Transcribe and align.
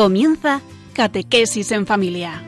Comienza 0.00 0.62
Catequesis 0.94 1.72
en 1.72 1.84
Familia. 1.84 2.42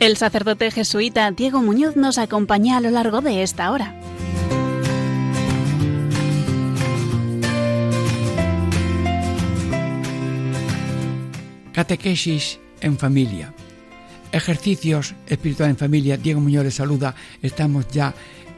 El 0.00 0.16
sacerdote 0.16 0.72
jesuita 0.72 1.30
Diego 1.30 1.62
Muñoz 1.62 1.94
nos 1.94 2.18
acompaña 2.18 2.78
a 2.78 2.80
lo 2.80 2.90
largo 2.90 3.20
de 3.20 3.44
esta 3.44 3.70
hora. 3.70 3.94
Catequesis 11.72 12.58
en 12.80 12.98
familia. 12.98 13.54
Ejercicios 14.32 15.14
espiritual 15.28 15.70
en 15.70 15.76
familia. 15.76 16.16
Diego 16.16 16.40
Muñoz 16.40 16.64
les 16.64 16.74
saluda. 16.74 17.14
Estamos 17.42 17.86
ya 17.86 18.12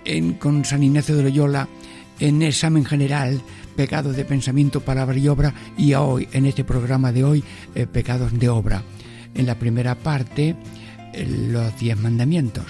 en, 0.05 0.35
con 0.35 0.65
San 0.65 0.83
Ignacio 0.83 1.17
de 1.17 1.23
Loyola 1.23 1.69
en 2.21 2.43
examen 2.43 2.85
general, 2.85 3.41
pecados 3.77 4.17
de 4.17 4.25
pensamiento, 4.25 4.81
palabra 4.81 5.19
y 5.19 5.29
obra, 5.29 5.55
y 5.77 5.95
hoy, 5.95 6.29
en 6.33 6.47
este 6.47 6.65
programa 6.65 7.13
de 7.13 7.25
hoy, 7.25 7.45
eh, 7.75 7.87
pecados 7.87 8.39
de 8.39 8.49
obra. 8.49 8.83
En 9.35 9.47
la 9.47 9.59
primera 9.59 9.97
parte, 9.97 10.57
eh, 11.13 11.49
los 11.51 11.79
diez 11.79 11.99
mandamientos. 11.99 12.67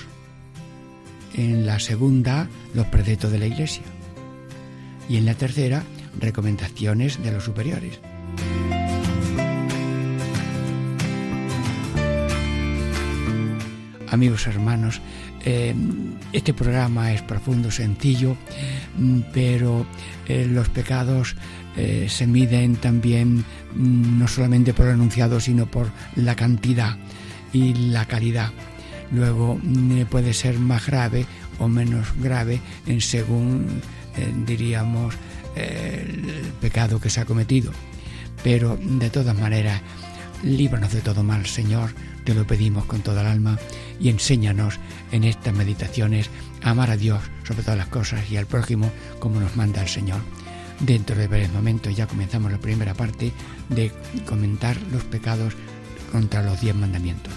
En 1.34 1.66
la 1.66 1.79
segunda, 1.79 2.48
los 2.74 2.87
preceptos 2.87 3.33
de 3.33 3.38
la 3.38 3.46
Iglesia. 3.46 3.82
Y 5.09 5.16
en 5.16 5.26
la 5.26 5.35
tercera, 5.35 5.82
recomendaciones 6.19 7.23
de 7.23 7.32
los 7.32 7.45
superiores. 7.45 8.01
Amigos 14.09 14.46
hermanos, 14.46 15.01
eh, 15.45 15.74
este 16.32 16.54
programa 16.54 17.12
es 17.12 17.20
profundo, 17.23 17.70
sencillo, 17.70 18.37
mm, 18.96 19.20
pero 19.32 19.86
eh, 20.26 20.46
los 20.51 20.70
pecados 20.70 21.36
eh, 21.76 22.06
se 22.09 22.26
miden 22.26 22.76
también 22.76 23.45
mm, 23.74 24.18
no 24.18 24.26
solamente 24.26 24.73
por 24.73 24.86
el 24.86 24.95
enunciado, 24.95 25.40
sino 25.40 25.66
por 25.66 25.90
la 26.16 26.34
cantidad 26.34 26.96
y 27.52 27.74
la 27.74 28.06
calidad. 28.06 28.52
Luego 29.12 29.59
mm, 29.62 30.04
puede 30.04 30.32
ser 30.32 30.59
más 30.59 30.86
grave 30.86 31.26
o 31.58 31.68
menos 31.68 32.08
grave 32.20 32.60
según, 32.98 33.66
diríamos, 34.45 35.14
el 35.54 36.52
pecado 36.60 37.01
que 37.01 37.10
se 37.10 37.20
ha 37.20 37.24
cometido. 37.24 37.70
Pero 38.42 38.76
de 38.76 39.08
todas 39.10 39.38
maneras, 39.38 39.80
líbranos 40.42 40.92
de 40.92 41.01
todo 41.01 41.23
mal, 41.23 41.46
Señor, 41.46 41.90
te 42.24 42.34
lo 42.34 42.46
pedimos 42.46 42.84
con 42.86 43.02
toda 43.02 43.20
el 43.20 43.28
alma 43.28 43.58
y 44.00 44.08
enséñanos 44.08 44.78
en 45.12 45.24
estas 45.24 45.54
meditaciones 45.54 46.30
a 46.62 46.70
amar 46.70 46.90
a 46.90 46.96
Dios 46.96 47.22
sobre 47.46 47.62
todas 47.62 47.78
las 47.78 47.88
cosas 47.88 48.30
y 48.30 48.36
al 48.36 48.46
prójimo 48.46 48.90
como 49.18 49.40
nos 49.40 49.56
manda 49.56 49.82
el 49.82 49.88
Señor. 49.88 50.20
Dentro 50.80 51.16
de 51.16 51.28
varios 51.28 51.52
momentos 51.52 51.95
ya 51.95 52.06
comenzamos 52.06 52.50
la 52.50 52.58
primera 52.58 52.95
parte 52.95 53.32
de 53.68 53.92
comentar 54.26 54.76
los 54.92 55.04
pecados 55.04 55.54
contra 56.10 56.42
los 56.42 56.60
diez 56.60 56.74
mandamientos. 56.74 57.32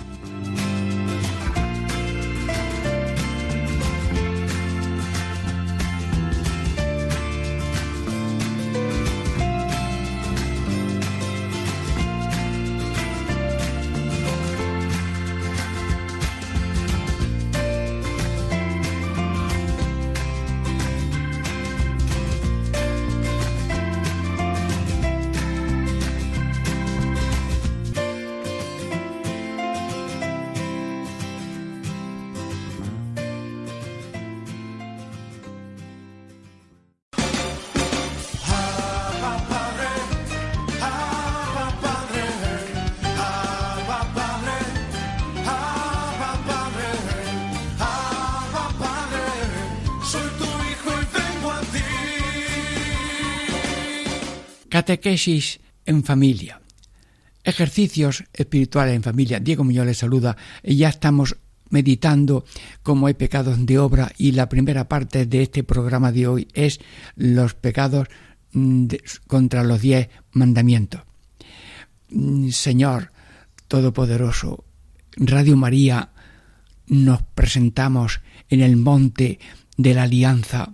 Catequesis 54.88 55.60
en 55.86 56.02
familia. 56.02 56.62
Ejercicios 57.44 58.24
espirituales 58.32 58.96
en 58.96 59.04
familia. 59.04 59.42
Diego 59.42 59.66
Muñoz 59.66 59.86
les 59.86 59.98
saluda 59.98 60.38
y 60.64 60.78
ya 60.78 60.88
estamos 60.88 61.36
meditando 61.70 62.46
cómo 62.84 63.08
hay 63.08 63.16
pecados 63.16 63.66
de 63.66 63.80
obra 63.80 64.14
y 64.18 64.32
la 64.32 64.48
primera 64.48 64.88
parte 64.88 65.26
de 65.26 65.42
este 65.44 65.66
programa 65.66 66.14
de 66.14 66.28
hoy 66.28 66.48
es 66.54 66.80
los 67.18 67.54
pecados 67.54 68.08
mm, 68.54 68.88
contra 69.28 69.66
los 69.66 69.82
diez 69.82 70.08
mandamientos. 70.32 71.02
Mm, 72.10 72.52
Señor 72.52 73.12
Todopoderoso, 73.68 74.64
Radio 75.18 75.58
María, 75.58 76.12
nos 76.86 77.24
presentamos 77.24 78.22
en 78.48 78.62
el 78.62 78.78
monte 78.78 79.38
de 79.76 79.94
la 79.94 80.04
alianza, 80.04 80.72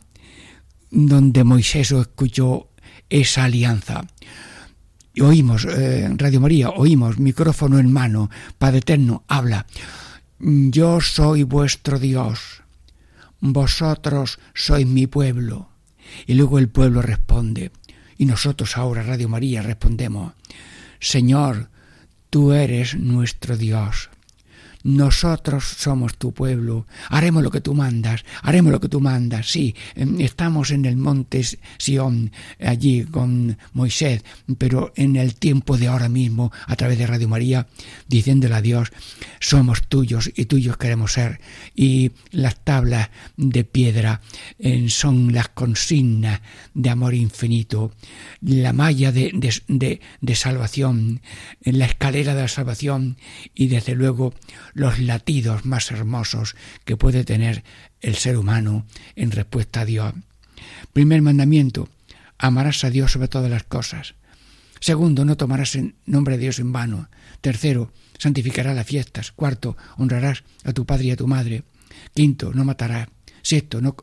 donde 0.92 1.44
Moisés 1.44 1.92
escuchó 1.92 2.70
esa 3.22 3.44
alianza. 3.44 4.06
Y 5.14 5.22
oímos, 5.22 5.66
eh, 5.66 6.10
Radio 6.18 6.42
María, 6.42 6.72
oímos, 6.72 7.20
micrófono 7.20 7.78
en 7.78 7.94
mano, 7.94 8.32
Padre 8.58 8.80
Eterno, 8.80 9.24
habla. 9.28 9.68
Yo 10.40 11.00
soy 11.00 11.44
vuestro 11.44 12.00
Dios, 12.00 12.64
vosotros 13.40 14.40
sois 14.56 14.88
mi 14.88 15.06
pueblo. 15.06 15.70
Y 16.26 16.34
luego 16.34 16.58
el 16.58 16.70
pueblo 16.70 17.04
responde, 17.04 17.72
y 18.18 18.26
nosotros 18.26 18.78
ahora, 18.78 19.04
Radio 19.04 19.30
María, 19.30 19.62
respondemos, 19.62 20.34
Señor, 21.00 21.70
tú 22.32 22.52
eres 22.52 22.96
nuestro 22.96 23.58
Dios. 23.58 24.10
Nosotros 24.84 25.64
somos 25.64 26.18
tu 26.18 26.34
pueblo, 26.34 26.86
haremos 27.10 27.42
lo 27.42 27.52
que 27.52 27.62
tú 27.62 27.74
mandas, 27.74 28.26
haremos 28.42 28.72
lo 28.72 28.82
que 28.82 28.90
tú 28.90 29.00
mandas. 29.00 29.50
Sí, 29.50 29.76
em, 29.96 30.20
estamos 30.20 30.72
en 30.72 30.84
el 30.84 30.98
monte 30.98 31.42
Sión, 31.78 32.32
allí 32.60 33.06
con 33.06 33.58
Moisés, 33.72 34.24
pero 34.58 34.92
en 34.98 35.16
el 35.16 35.36
tiempo 35.36 35.78
de 35.78 35.88
ahora 35.88 36.10
mismo, 36.10 36.52
a 36.68 36.76
través 36.76 36.98
de 36.98 37.08
Radio 37.08 37.30
María, 37.30 37.68
diciéndole 38.08 38.56
a 38.56 38.62
Dios, 38.62 38.92
somos 39.40 39.88
tuyos 39.88 40.30
y 40.36 40.46
tuyos 40.46 40.76
queremos 40.76 41.14
ser. 41.14 41.40
Y 41.76 42.12
las 42.32 42.62
tablas 42.64 43.10
de 43.38 43.64
piedra 43.64 44.22
son 44.90 45.34
las 45.34 45.50
consignas 45.50 46.42
de 46.74 46.90
amor 46.90 47.14
infinito, 47.14 47.94
la 48.42 48.74
malla 48.74 49.12
de, 49.12 49.32
de, 49.68 50.02
de 50.20 50.36
salvación, 50.36 51.22
la 51.62 51.86
escalera 51.86 52.36
de 52.36 52.42
la 52.42 52.48
salvación 52.48 53.18
y 53.54 53.68
desde 53.68 53.96
luego 53.96 54.34
los 54.74 55.00
latidos 55.00 55.66
más 55.66 55.92
hermosos 55.92 56.56
que 56.86 56.98
puede 56.98 57.24
tener 57.24 57.64
el 58.02 58.16
ser 58.16 58.38
humano 58.38 58.86
en 59.16 59.32
respuesta 59.32 59.82
a 59.82 59.86
Dios. 59.86 60.14
Primer 60.94 61.22
mandamiento, 61.22 61.90
amarás 62.38 62.84
a 62.84 62.90
Dios 62.90 63.12
sobre 63.12 63.28
todas 63.28 63.50
las 63.50 63.64
cosas. 63.64 64.16
Segundo, 64.80 65.24
no 65.24 65.38
tomarás 65.38 65.76
el 65.76 65.96
nombre 66.06 66.36
de 66.36 66.44
Dios 66.44 66.60
en 66.60 66.74
vano. 66.74 67.10
Tercero, 67.40 67.94
santificarás 68.18 68.76
las 68.76 68.86
fiestas. 68.86 69.32
Cuarto, 69.32 69.78
honrarás 69.98 70.44
a 70.66 70.74
tu 70.74 70.86
padre 70.86 71.06
y 71.06 71.12
a 71.12 71.16
tu 71.16 71.28
madre. 71.28 71.64
Quinto, 72.14 72.52
no 72.54 72.66
matarás. 72.66 73.08
Sexto, 73.42 73.80
no 73.80 73.96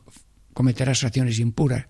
cometerás 0.53 1.03
acciones 1.03 1.39
impuras. 1.39 1.85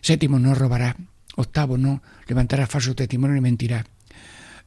Séptimo, 0.00 0.38
no 0.38 0.54
robarás. 0.54 0.94
Octavo, 1.36 1.76
no 1.78 2.02
levantarás 2.28 2.70
falso 2.70 2.94
testimonio 2.94 3.34
ni 3.34 3.40
mentirás. 3.40 3.86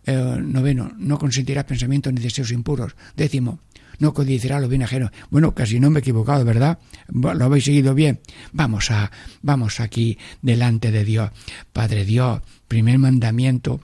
Eh, 0.06 0.38
noveno, 0.40 0.94
no 0.98 1.18
consentirá 1.18 1.66
pensamientos 1.66 2.14
ni 2.14 2.22
deseos 2.22 2.52
impuros. 2.52 2.96
Décimo, 3.16 3.60
no 4.00 4.14
codiciará 4.14 4.60
lo 4.60 4.68
bien 4.68 4.84
ajeno. 4.84 5.12
Bueno, 5.30 5.54
casi 5.54 5.80
no 5.80 5.90
me 5.90 6.00
he 6.00 6.02
equivocado, 6.02 6.44
¿verdad? 6.46 6.80
¿Lo 7.10 7.46
habéis 7.46 7.66
seguido 7.66 7.94
bien? 7.94 8.22
Vamos 8.52 8.92
a, 8.92 9.12
vamos 9.42 9.80
aquí 9.80 10.18
delante 10.42 10.92
de 10.92 11.04
Dios. 11.04 11.32
Padre 11.74 12.06
Dios, 12.06 12.42
primer 12.68 12.98
mandamiento. 12.98 13.82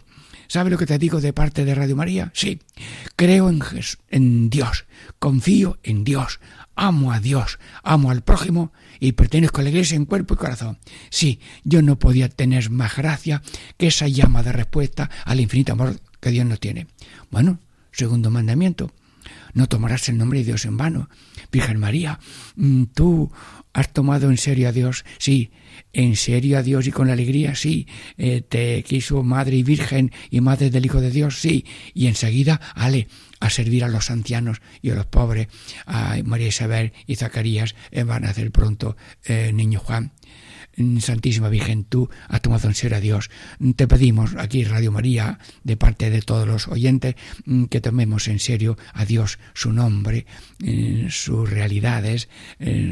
¿Sabe 0.47 0.69
lo 0.69 0.77
que 0.77 0.85
te 0.85 0.97
digo 0.99 1.21
de 1.21 1.33
parte 1.33 1.65
de 1.65 1.75
Radio 1.75 1.95
María? 1.95 2.31
Sí, 2.33 2.59
creo 3.15 3.49
en, 3.49 3.61
en 4.09 4.49
Dios, 4.49 4.85
confío 5.19 5.79
en 5.83 6.03
Dios, 6.03 6.39
amo 6.75 7.11
a 7.11 7.19
Dios, 7.19 7.59
amo 7.83 8.11
al 8.11 8.21
prójimo 8.21 8.71
y 8.99 9.13
pertenezco 9.13 9.61
a 9.61 9.63
la 9.63 9.69
iglesia 9.69 9.95
en 9.95 10.05
cuerpo 10.05 10.33
y 10.33 10.37
corazón. 10.37 10.77
Sí, 11.09 11.39
yo 11.63 11.81
no 11.81 11.97
podía 11.97 12.29
tener 12.29 12.69
más 12.69 12.95
gracia 12.95 13.41
que 13.77 13.87
esa 13.87 14.07
llama 14.07 14.43
de 14.43 14.51
respuesta 14.51 15.09
al 15.25 15.39
infinito 15.39 15.73
amor 15.73 15.99
que 16.19 16.31
Dios 16.31 16.45
no 16.45 16.57
tiene. 16.57 16.87
Bueno, 17.31 17.59
segundo 17.91 18.31
mandamiento, 18.31 18.91
no 19.53 19.67
tomarás 19.67 20.09
el 20.09 20.17
nombre 20.17 20.39
de 20.39 20.45
Dios 20.45 20.65
en 20.65 20.77
vano. 20.77 21.09
Virgen 21.51 21.79
María, 21.79 22.19
mm, 22.55 22.83
tú 22.93 23.31
¿Has 23.75 23.91
tomado 23.91 24.29
en 24.29 24.37
serio 24.37 24.69
a 24.69 24.71
Dios? 24.71 25.03
Sí. 25.17 25.51
¿En 25.91 26.15
serio 26.15 26.57
a 26.57 26.63
Dios 26.63 26.87
y 26.87 26.93
con 26.93 27.09
alegría? 27.09 27.55
Sí. 27.55 27.87
Eh, 28.17 28.39
¿Te 28.39 28.81
quiso 28.83 29.21
madre 29.21 29.57
y 29.57 29.63
virgen 29.63 30.13
y 30.29 30.39
madre 30.39 30.69
del 30.69 30.85
Hijo 30.85 31.01
de 31.01 31.11
Dios? 31.11 31.41
Sí. 31.41 31.65
Y 31.93 32.07
enseguida, 32.07 32.61
ale, 32.73 33.09
a 33.41 33.49
servir 33.49 33.83
a 33.83 33.89
los 33.89 34.09
ancianos 34.11 34.61
y 34.81 34.91
a 34.91 34.95
los 34.95 35.07
pobres, 35.07 35.49
María 36.23 36.47
Isabel 36.47 36.93
y 37.05 37.17
Zacarías, 37.17 37.75
eh, 37.91 38.03
van 38.03 38.23
a 38.23 38.29
hacer 38.29 38.49
pronto 38.49 38.95
eh, 39.25 39.51
niño 39.53 39.81
Juan. 39.81 40.13
Santísima 40.99 41.49
Virgen, 41.49 41.83
tú 41.85 42.09
has 42.27 42.41
tomado 42.41 42.67
en 42.67 42.75
serio 42.75 42.97
a 42.97 43.01
Dios. 43.01 43.29
Te 43.75 43.87
pedimos 43.87 44.35
aquí 44.37 44.63
Radio 44.63 44.91
María, 44.91 45.39
de 45.63 45.77
parte 45.77 46.09
de 46.09 46.21
todos 46.21 46.47
los 46.47 46.67
oyentes, 46.67 47.15
mm, 47.45 47.65
que 47.65 47.81
tomemos 47.81 48.27
en 48.27 48.39
serio 48.39 48.77
a 48.93 49.05
Dios, 49.05 49.39
su 49.53 49.71
nombre, 49.71 50.25
sus 51.09 51.49
realidades, 51.49 52.29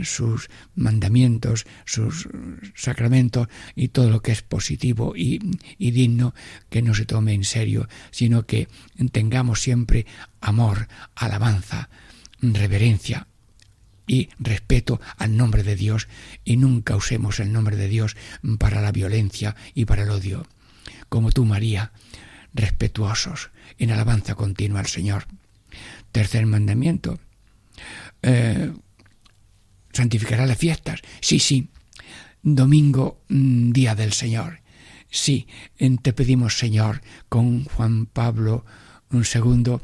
sus 0.04 0.50
mandamientos, 0.76 1.66
sus 1.86 2.28
sacramentos 2.76 3.48
y 3.76 3.90
todo 3.90 4.10
lo 4.10 4.22
que 4.22 4.32
es 4.32 4.42
positivo 4.42 5.14
y, 5.16 5.40
y 5.78 5.92
digno, 5.92 6.34
que 6.70 6.82
no 6.82 6.94
se 6.94 7.06
tome 7.06 7.34
en 7.34 7.44
serio, 7.44 7.88
sino 8.12 8.46
que 8.46 8.68
tengamos 9.12 9.62
siempre 9.62 10.06
amor, 10.42 10.88
alabanza, 11.16 11.90
reverencia 12.42 13.28
y 14.08 14.30
respeto 14.40 15.00
al 15.18 15.38
nombre 15.38 15.64
de 15.64 15.76
Dios 15.76 16.08
y 16.44 16.58
nunca 16.58 16.96
usemos 16.96 17.40
el 17.40 17.52
nombre 17.52 17.76
de 17.76 17.88
Dios 17.88 18.16
para 18.60 18.82
la 18.82 18.92
violencia 18.92 19.56
y 19.74 19.86
para 19.86 20.04
el 20.04 20.10
odio. 20.10 20.46
Como 21.10 21.32
tú, 21.32 21.46
María, 21.46 21.92
respetuosos 22.54 23.52
en 23.78 23.92
alabanza 23.92 24.36
continua 24.36 24.82
al 24.82 24.88
Señor. 24.88 25.26
Tercer 26.12 26.46
mandamiento. 26.46 27.20
Eh, 28.22 28.72
santificará 29.92 30.46
las 30.46 30.58
fiestas. 30.58 31.02
Sí, 31.22 31.40
sí. 31.40 31.70
Domingo, 32.42 33.22
mm, 33.30 33.72
día 33.72 33.96
del 33.96 34.14
Señor. 34.14 34.62
Sí, 35.10 35.48
te 36.02 36.12
pedimos, 36.12 36.58
Señor, 36.58 37.02
con 37.30 37.66
Juan 37.66 38.08
Pablo 38.08 38.66
II, 39.12 39.78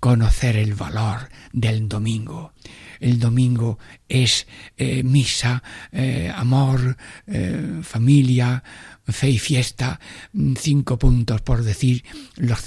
conocer 0.00 0.56
el 0.56 0.74
valor 0.74 1.28
del 1.52 1.88
domingo 1.88 2.52
el 3.02 3.18
domingo 3.18 3.78
es 4.08 4.46
eh, 4.76 5.02
misa, 5.02 5.62
eh, 5.90 6.32
amor, 6.34 6.96
eh, 7.26 7.80
familia, 7.82 8.62
fe 9.04 9.30
y 9.30 9.38
fiesta, 9.38 10.00
mm, 10.32 10.54
cinco 10.54 10.98
puntos 10.98 11.42
por 11.42 11.64
decir 11.64 12.04
los, 12.36 12.62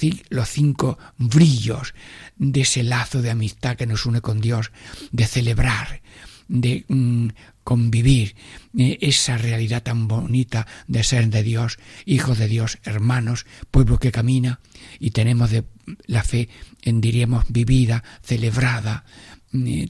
cinco 0.48 1.00
brillos 1.18 1.94
de 2.36 2.62
ese 2.62 2.84
lazo 2.84 3.22
de 3.22 3.32
amistad 3.32 3.78
que 3.78 3.88
nos 3.88 4.06
une 4.06 4.22
con 4.22 4.42
Dios, 4.42 4.72
de 5.12 5.26
celebrar, 5.26 6.02
de 6.48 6.86
mm, 6.88 7.30
convivir 7.64 8.36
esa 8.76 9.38
realidad 9.38 9.82
tan 9.82 10.08
bonita 10.08 10.68
de 10.88 11.04
ser 11.04 11.30
de 11.30 11.42
Dios, 11.42 11.80
hijos 12.06 12.38
de 12.38 12.48
Dios, 12.48 12.78
hermanos, 12.84 13.48
pueblo 13.72 13.98
que 13.98 14.12
camina 14.12 14.60
y 15.00 15.12
tenemos 15.12 15.50
de 15.50 15.64
la 16.06 16.24
fe, 16.24 16.50
en, 16.84 17.02
diríamos, 17.02 17.46
vivida, 17.50 18.04
celebrada, 18.22 19.06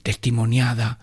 testimoniada 0.03 0.99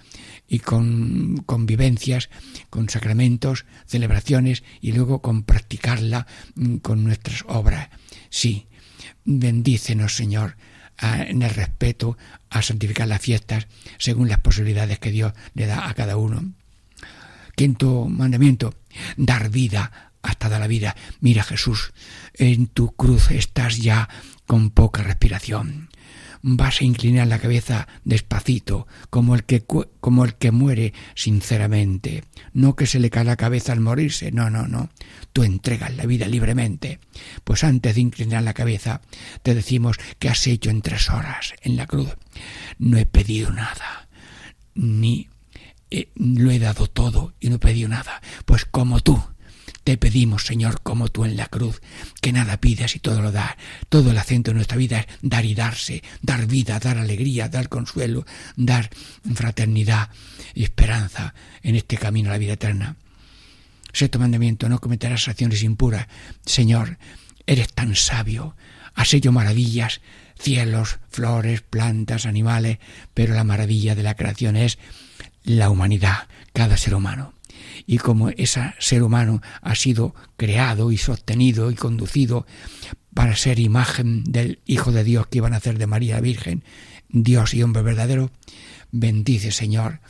y 0.49 0.59
con 0.59 1.39
convivencias, 1.47 2.29
con 2.69 2.89
sacramentos, 2.89 3.65
celebraciones 3.87 4.63
y 4.81 4.93
luego 4.93 5.23
con 5.23 5.45
practicarla 5.45 6.27
mm, 6.55 6.77
con 6.77 7.05
nuestras 7.05 7.45
obras. 7.49 7.89
Sí, 8.29 8.67
bendícenos, 9.25 10.15
Señor, 10.15 10.57
en 11.01 11.43
el 11.43 11.51
respeto 11.51 12.17
a 12.51 12.63
santificar 12.63 13.09
las 13.09 13.21
fiestas 13.21 13.67
según 13.99 14.29
las 14.29 14.39
posibilidades 14.39 14.99
que 14.99 15.11
Dios 15.11 15.33
le 15.55 15.67
da 15.67 15.89
a 15.89 15.95
cada 15.95 16.17
uno. 16.17 16.53
Quinto 17.57 18.07
mandamiento, 18.09 18.75
dar 19.17 19.51
vida 19.51 20.13
hasta 20.23 20.49
dar 20.49 20.61
la 20.61 20.67
vida. 20.67 20.97
Mira 21.21 21.43
Jesús, 21.43 21.93
en 22.35 22.67
tu 22.67 22.95
cruz 22.95 23.31
estás 23.31 23.79
ya 23.79 24.09
con 24.47 24.71
poca 24.71 25.03
respiración 25.03 25.89
vas 26.43 26.81
a 26.81 26.85
inclinar 26.85 27.29
la 27.29 27.39
cabeza 27.39 27.89
despacito, 28.05 28.87
como 29.11 29.35
el 29.35 29.45
que, 29.45 29.65
como 30.01 30.25
el 30.25 30.35
que 30.35 30.51
muere 30.51 30.93
sinceramente. 31.15 32.25
No 32.53 32.75
que 32.77 32.87
se 32.87 32.99
le 32.99 33.11
cae 33.11 33.25
la 33.25 33.37
cabeza 33.37 33.73
al 33.73 33.81
morirse, 33.81 34.33
no, 34.33 34.51
no, 34.51 34.67
no. 34.67 34.91
Tú 35.33 35.45
entregas 35.45 35.97
la 35.97 36.05
vida 36.05 36.27
libremente. 36.27 36.99
Pues 37.45 37.65
antes 37.65 37.95
de 37.95 38.01
inclinar 38.01 38.43
la 38.43 38.55
cabeza, 38.55 39.01
te 39.43 39.55
decimos 39.55 39.99
que 40.19 40.29
has 40.29 40.47
hecho 40.47 40.71
en 40.71 40.83
tres 40.83 41.09
horas 41.11 41.55
en 41.63 41.77
la 41.77 41.87
cruz. 41.87 42.17
No 42.79 42.99
he 42.99 43.07
pedido 43.07 43.51
nada, 43.51 44.09
ni 44.75 45.29
eh, 45.91 46.09
lo 46.17 46.51
he 46.51 46.59
dado 46.59 46.87
todo 46.89 47.35
y 47.41 47.49
no 47.49 47.57
he 47.57 47.61
pedido 47.61 47.89
nada. 47.89 48.21
Pues 48.45 48.65
como 48.65 49.01
tú 49.01 49.23
te 49.85 49.97
pedimos, 49.97 50.45
Señor, 50.45 50.81
como 50.83 51.09
tú 51.09 51.25
en 51.25 51.37
la 51.37 51.47
cruz, 51.47 51.81
que 52.21 52.33
nada 52.33 52.61
pidas 52.61 52.95
y 52.95 53.01
todo 53.01 53.21
lo 53.21 53.33
das. 53.33 53.57
Todo 53.89 54.11
el 54.11 54.19
acento 54.19 54.51
de 54.51 54.57
nuestra 54.57 54.77
vida 54.77 55.01
es 55.01 55.07
dar 55.23 55.45
y 55.45 55.55
darse, 55.55 56.03
dar 56.21 56.47
vida, 56.47 56.79
dar 56.79 56.99
alegría, 56.99 57.49
dar 57.49 57.69
consuelo, 57.69 58.25
dar 58.57 58.91
fraternidad 59.35 60.11
y 60.55 60.65
esperanza 60.65 61.35
en 61.63 61.75
este 61.75 61.97
camino 61.97 62.31
a 62.31 62.33
la 62.33 62.39
vida 62.39 62.55
eterna. 62.55 62.97
Sexto 63.93 64.19
mandamiento, 64.19 64.69
no 64.69 64.79
cometerás 64.81 65.29
acciones 65.29 65.63
impuras. 65.63 66.07
Señor, 66.47 66.99
eres 67.47 67.73
tan 67.73 67.97
sabio, 67.97 68.57
has 68.95 69.13
hecho 69.13 69.33
maravillas, 69.33 70.01
cielos, 70.39 70.99
flores, 71.11 71.61
plantas, 71.63 72.25
animales, 72.25 72.79
pero 73.15 73.35
la 73.35 73.45
maravilla 73.45 73.95
de 73.95 74.03
la 74.03 74.15
creación 74.15 74.57
es 74.57 74.79
la 75.45 75.71
humanidad, 75.71 76.29
cada 76.53 76.77
ser 76.77 76.95
humano 76.95 77.35
y 77.87 77.99
como 77.99 78.31
ese 78.31 78.75
ser 78.79 79.03
humano 79.03 79.43
ha 79.61 79.75
sido 79.75 80.15
creado 80.37 80.93
y 80.93 80.99
sostenido 80.99 81.71
y 81.71 81.75
conducido 81.75 82.47
para 83.15 83.37
ser 83.37 83.59
imagen 83.59 84.25
del 84.25 84.61
Hijo 84.67 84.93
de 84.93 85.05
Dios 85.05 85.27
que 85.27 85.39
iban 85.39 85.55
a 85.55 85.59
hacer 85.59 85.79
de 85.79 85.87
María 85.87 86.21
Virgen, 86.21 86.65
Dios 87.09 87.55
y 87.55 87.63
hombre 87.63 87.83
verdadero, 87.83 88.31
bendice 88.91 89.53
Señor, 89.53 90.01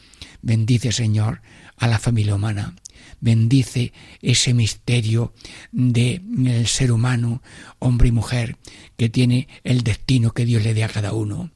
bendice 0.41 0.93
Señor 0.93 1.43
a 1.77 1.89
la 1.89 1.99
familia 1.99 2.35
humana, 2.35 2.75
bendice 3.21 3.93
ese 4.21 4.55
misterio 4.55 5.33
del 5.73 6.67
ser 6.67 6.93
humano, 6.93 7.43
hombre 7.79 8.09
y 8.09 8.13
mujer, 8.13 8.57
que 8.97 9.09
tiene 9.09 9.49
el 9.65 9.83
destino 9.83 10.33
que 10.33 10.45
Dios 10.45 10.63
le 10.63 10.75
dé 10.75 10.85
a 10.85 10.89
cada 10.89 11.13
uno 11.13 11.51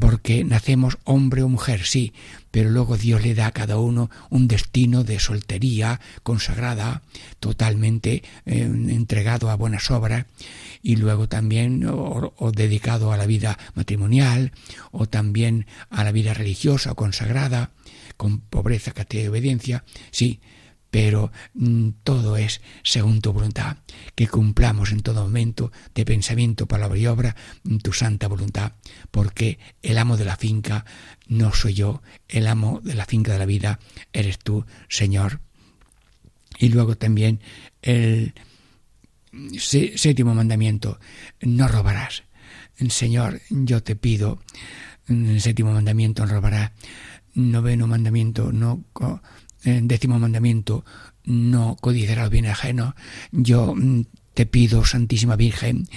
porque 0.00 0.44
nacemos 0.44 0.98
hombre 1.04 1.42
o 1.42 1.48
mujer, 1.48 1.84
sí, 1.84 2.12
pero 2.50 2.70
luego 2.70 2.96
Dios 2.96 3.22
le 3.22 3.34
da 3.34 3.46
a 3.46 3.52
cada 3.52 3.78
uno 3.78 4.10
un 4.30 4.48
destino 4.48 5.04
de 5.04 5.18
soltería 5.18 6.00
consagrada, 6.22 7.02
totalmente 7.40 8.22
eh, 8.46 8.62
entregado 8.62 9.50
a 9.50 9.56
buenas 9.56 9.90
obras, 9.90 10.26
y 10.82 10.96
luego 10.96 11.28
también 11.28 11.84
o, 11.88 12.52
dedicado 12.52 13.12
a 13.12 13.16
la 13.16 13.26
vida 13.26 13.58
matrimonial, 13.74 14.52
o 14.90 15.06
también 15.06 15.66
a 15.90 16.04
la 16.04 16.12
vida 16.12 16.34
religiosa 16.34 16.92
o 16.92 16.94
consagrada, 16.94 17.70
con 18.16 18.40
pobreza, 18.40 18.92
castidad 18.92 19.24
y 19.24 19.28
obediencia, 19.28 19.84
sí, 20.10 20.40
pero 20.90 21.30
mm, 21.54 21.90
todo 22.02 22.36
es 22.36 22.60
según 22.82 23.20
tu 23.20 23.32
voluntad, 23.32 23.78
que 24.14 24.28
cumplamos 24.28 24.92
en 24.92 25.02
todo 25.02 25.22
momento 25.22 25.70
de 25.94 26.04
pensamiento, 26.04 26.66
palabra 26.66 26.98
y 26.98 27.06
obra 27.06 27.36
mm, 27.64 27.78
tu 27.78 27.92
santa 27.92 28.28
voluntad, 28.28 28.72
porque 29.10 29.58
el 29.82 29.98
amo 29.98 30.16
de 30.16 30.24
la 30.24 30.36
finca 30.36 30.84
no 31.26 31.52
soy 31.52 31.74
yo, 31.74 32.02
el 32.28 32.46
amo 32.46 32.80
de 32.82 32.94
la 32.94 33.06
finca 33.06 33.32
de 33.32 33.38
la 33.38 33.46
vida 33.46 33.78
eres 34.12 34.38
tú, 34.38 34.64
Señor. 34.88 35.40
Y 36.58 36.70
luego 36.70 36.96
también 36.96 37.40
el 37.82 38.34
séptimo 39.58 40.34
mandamiento, 40.34 40.98
no 41.40 41.68
robarás. 41.68 42.24
Señor, 42.88 43.40
yo 43.50 43.82
te 43.82 43.96
pido, 43.96 44.40
mm, 45.08 45.30
el 45.30 45.40
séptimo 45.40 45.72
mandamiento, 45.72 46.24
no 46.24 46.32
robarás. 46.32 46.72
Noveno 47.34 47.86
mandamiento, 47.86 48.50
no 48.52 48.84
décimo 49.82 50.18
mandamiento, 50.18 50.84
no 51.24 51.76
codiciarás 51.80 52.30
bien 52.30 52.46
ajeno, 52.46 52.94
yo 53.32 53.74
mm, 53.74 54.04
te 54.38 54.46
pido, 54.46 54.84
Santísima 54.84 55.34
Virgen, 55.34 55.88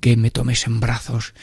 que 0.00 0.16
me 0.16 0.30
tomes 0.30 0.68
en 0.68 0.78
brazos 0.78 1.34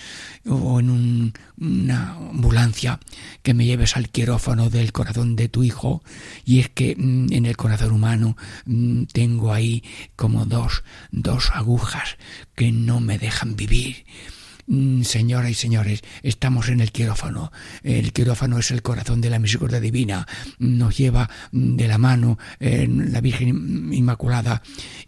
o 0.47 0.79
en 0.79 1.33
una 1.57 2.13
ambulancia, 2.13 3.01
que 3.43 3.53
me 3.53 3.65
lleves 3.65 3.97
al 3.97 4.07
quirófano 4.07 4.69
del 4.69 4.93
corazón 4.93 5.35
de 5.35 5.49
tu 5.49 5.63
Hijo. 5.63 6.01
Y 6.45 6.61
es 6.61 6.69
que 6.69 6.95
mm, 6.97 7.33
en 7.33 7.45
el 7.45 7.57
corazón 7.57 7.91
humano 7.91 8.37
mm, 8.65 9.03
tengo 9.11 9.51
ahí 9.51 9.83
como 10.15 10.45
dos, 10.45 10.83
dos 11.11 11.51
agujas 11.53 12.17
que 12.55 12.71
no 12.71 13.01
me 13.01 13.19
dejan 13.19 13.57
vivir 13.57 14.05
Mm, 14.05 14.38
señoras 15.03 15.51
y 15.51 15.55
señores, 15.55 16.01
estamos 16.21 16.69
en 16.69 16.79
el 16.79 16.91
quirófano. 16.91 17.51
El 17.83 18.13
quirófano 18.13 18.59
es 18.59 18.69
el 18.71 18.81
corazón 18.81 19.19
de 19.21 19.29
la 19.29 19.39
misericordia 19.39 19.79
divina. 19.79 20.27
Nos 20.59 20.97
lleva 20.97 21.29
mm, 21.51 21.75
de 21.75 21.87
la 21.87 21.97
mano 21.97 22.37
la 22.59 23.21
Virgen 23.21 23.91
Inmaculada. 23.93 24.61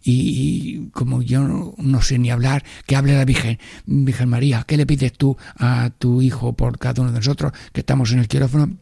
Y, 0.03 0.89
como 0.89 1.21
yo 1.21 1.73
no, 1.77 2.01
sé 2.01 2.17
ni 2.17 2.31
hablar, 2.31 2.63
que 2.87 2.95
hable 2.95 3.15
la 3.15 3.25
Virgen. 3.25 3.59
Virgen 3.85 4.29
María, 4.29 4.63
¿qué 4.67 4.77
le 4.77 4.85
pides 4.85 5.13
tú 5.13 5.37
a 5.57 5.91
tu 5.97 6.21
hijo 6.21 6.53
por 6.53 6.79
cada 6.79 7.01
uno 7.01 7.11
de 7.11 7.19
nosotros 7.19 7.51
que 7.71 7.81
estamos 7.81 8.11
en 8.11 8.19
el 8.19 8.27
quirófano? 8.27 8.77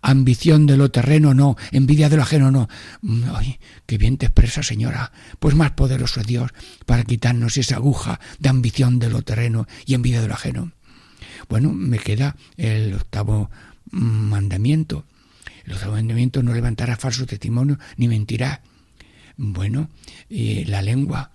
Ambición 0.00 0.66
de 0.66 0.76
lo 0.76 0.90
terreno, 0.90 1.34
no. 1.34 1.56
Envidia 1.70 2.08
de 2.08 2.16
lo 2.16 2.22
ajeno, 2.22 2.50
no. 2.50 2.68
Mm, 3.02 3.24
ay, 3.34 3.58
qué 3.86 3.98
bien 3.98 4.16
te 4.16 4.26
expresa, 4.26 4.62
señora. 4.62 5.12
Pues 5.38 5.54
más 5.54 5.72
poderoso 5.72 6.20
es 6.20 6.26
Dios 6.26 6.50
para 6.86 7.04
quitarnos 7.04 7.56
esa 7.56 7.76
aguja 7.76 8.20
de 8.38 8.48
ambición 8.48 8.98
de 8.98 9.10
lo 9.10 9.22
terreno 9.22 9.66
y 9.86 9.94
envidia 9.94 10.13
de 10.20 10.28
lo 10.28 10.34
ajeno. 10.34 10.72
Bueno, 11.48 11.72
me 11.72 11.98
queda 11.98 12.36
el 12.56 12.94
octavo 12.94 13.50
mandamiento. 13.90 15.04
El 15.64 15.74
octavo 15.74 15.92
mandamiento 15.92 16.42
no 16.42 16.54
levantará 16.54 16.96
falso 16.96 17.26
testimonio 17.26 17.78
ni 17.96 18.08
mentirá. 18.08 18.62
Bueno, 19.36 19.90
y 20.28 20.64
la 20.64 20.82
lengua. 20.82 21.32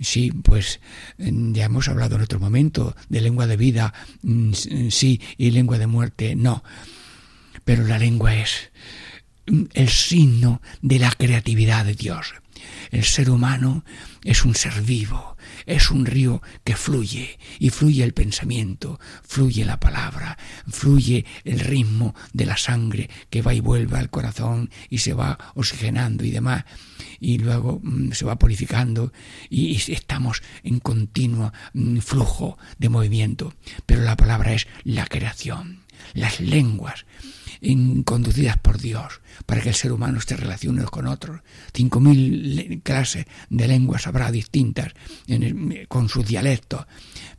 Sí, 0.00 0.32
pues 0.32 0.80
ya 1.16 1.66
hemos 1.66 1.88
hablado 1.88 2.16
en 2.16 2.22
otro 2.22 2.40
momento 2.40 2.96
de 3.08 3.20
lengua 3.20 3.46
de 3.46 3.56
vida, 3.56 3.94
mm, 4.22 4.52
sí, 4.90 5.20
y 5.36 5.52
lengua 5.52 5.78
de 5.78 5.86
muerte, 5.86 6.34
no. 6.34 6.64
Pero 7.64 7.86
la 7.86 7.98
lengua 7.98 8.34
es 8.34 8.72
el 9.74 9.88
signo 9.88 10.60
de 10.80 10.98
la 10.98 11.12
creatividad 11.12 11.84
de 11.84 11.94
Dios. 11.94 12.34
El 12.90 13.04
ser 13.04 13.30
humano 13.30 13.84
es 14.24 14.44
un 14.44 14.54
ser 14.54 14.82
vivo, 14.82 15.31
es 15.66 15.90
un 15.90 16.06
río 16.06 16.42
que 16.64 16.76
fluye 16.76 17.38
y 17.58 17.70
fluye 17.70 18.04
el 18.04 18.14
pensamiento, 18.14 19.00
fluye 19.22 19.64
la 19.64 19.80
palabra, 19.80 20.38
fluye 20.68 21.24
el 21.44 21.60
ritmo 21.60 22.14
de 22.32 22.46
la 22.46 22.56
sangre 22.56 23.10
que 23.30 23.42
va 23.42 23.54
y 23.54 23.60
vuelve 23.60 23.98
al 23.98 24.10
corazón 24.10 24.70
y 24.90 24.98
se 24.98 25.14
va 25.14 25.38
oxigenando 25.54 26.24
y 26.24 26.30
demás 26.30 26.64
y 27.20 27.38
luego 27.38 27.80
mm, 27.82 28.12
se 28.12 28.24
va 28.24 28.36
purificando 28.36 29.12
y, 29.48 29.76
estamos 29.92 30.42
en 30.64 30.80
continuo 30.80 31.52
mm, 31.72 31.98
flujo 31.98 32.58
de 32.78 32.88
movimiento. 32.88 33.54
Pero 33.86 34.02
la 34.02 34.16
palabra 34.16 34.52
es 34.52 34.66
la 34.84 35.06
creación, 35.06 35.80
las 36.14 36.40
lenguas 36.40 37.06
conducidas 38.04 38.56
por 38.58 38.78
Dios 38.78 39.20
para 39.46 39.60
que 39.60 39.68
el 39.68 39.74
ser 39.74 39.92
humano 39.92 40.18
esté 40.18 40.36
relacionado 40.36 40.90
con 40.90 41.06
otros. 41.06 41.40
Cinco 41.72 42.00
mil 42.00 42.80
clases 42.82 43.26
de 43.50 43.68
lenguas 43.68 44.06
habrá 44.06 44.30
distintas 44.30 44.92
con 45.88 46.08
sus 46.08 46.26
dialectos, 46.26 46.86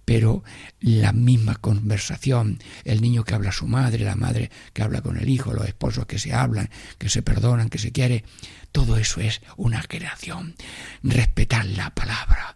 pero 0.05 0.43
la 0.79 1.11
misma 1.11 1.55
conversación, 1.55 2.59
el 2.83 3.01
niño 3.01 3.23
que 3.23 3.35
habla 3.35 3.49
a 3.49 3.53
su 3.53 3.67
madre, 3.67 4.05
la 4.05 4.15
madre 4.15 4.49
que 4.73 4.83
habla 4.83 5.01
con 5.01 5.17
el 5.17 5.29
hijo, 5.29 5.53
los 5.53 5.67
esposos 5.67 6.05
que 6.05 6.19
se 6.19 6.33
hablan, 6.33 6.69
que 6.97 7.09
se 7.09 7.21
perdonan, 7.21 7.69
que 7.69 7.77
se 7.77 7.91
quiere, 7.91 8.23
todo 8.71 8.97
eso 8.97 9.21
es 9.21 9.41
una 9.57 9.83
creación. 9.83 10.55
Respetar 11.03 11.65
la 11.65 11.93
palabra 11.93 12.55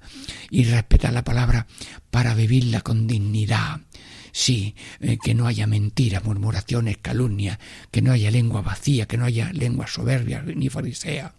y 0.50 0.64
respetar 0.64 1.14
la 1.14 1.24
palabra 1.24 1.68
para 2.10 2.34
vivirla 2.34 2.82
con 2.82 3.08
dignidad 3.08 3.82
Sí, 4.32 4.76
eh, 5.00 5.18
que 5.22 5.34
no 5.34 5.48
haya 5.48 5.68
mentira, 5.68 6.22
murmuraciones, 6.22 6.98
calumnias, 6.98 7.60
que 7.92 8.02
no 8.02 8.12
haya 8.12 8.32
lengua 8.32 8.62
vacía, 8.62 9.08
que 9.08 9.18
no 9.18 9.26
haya 9.26 9.52
lengua 9.54 9.88
soberbia 9.88 10.42
ni 10.42 10.70
farisea, 10.70 11.34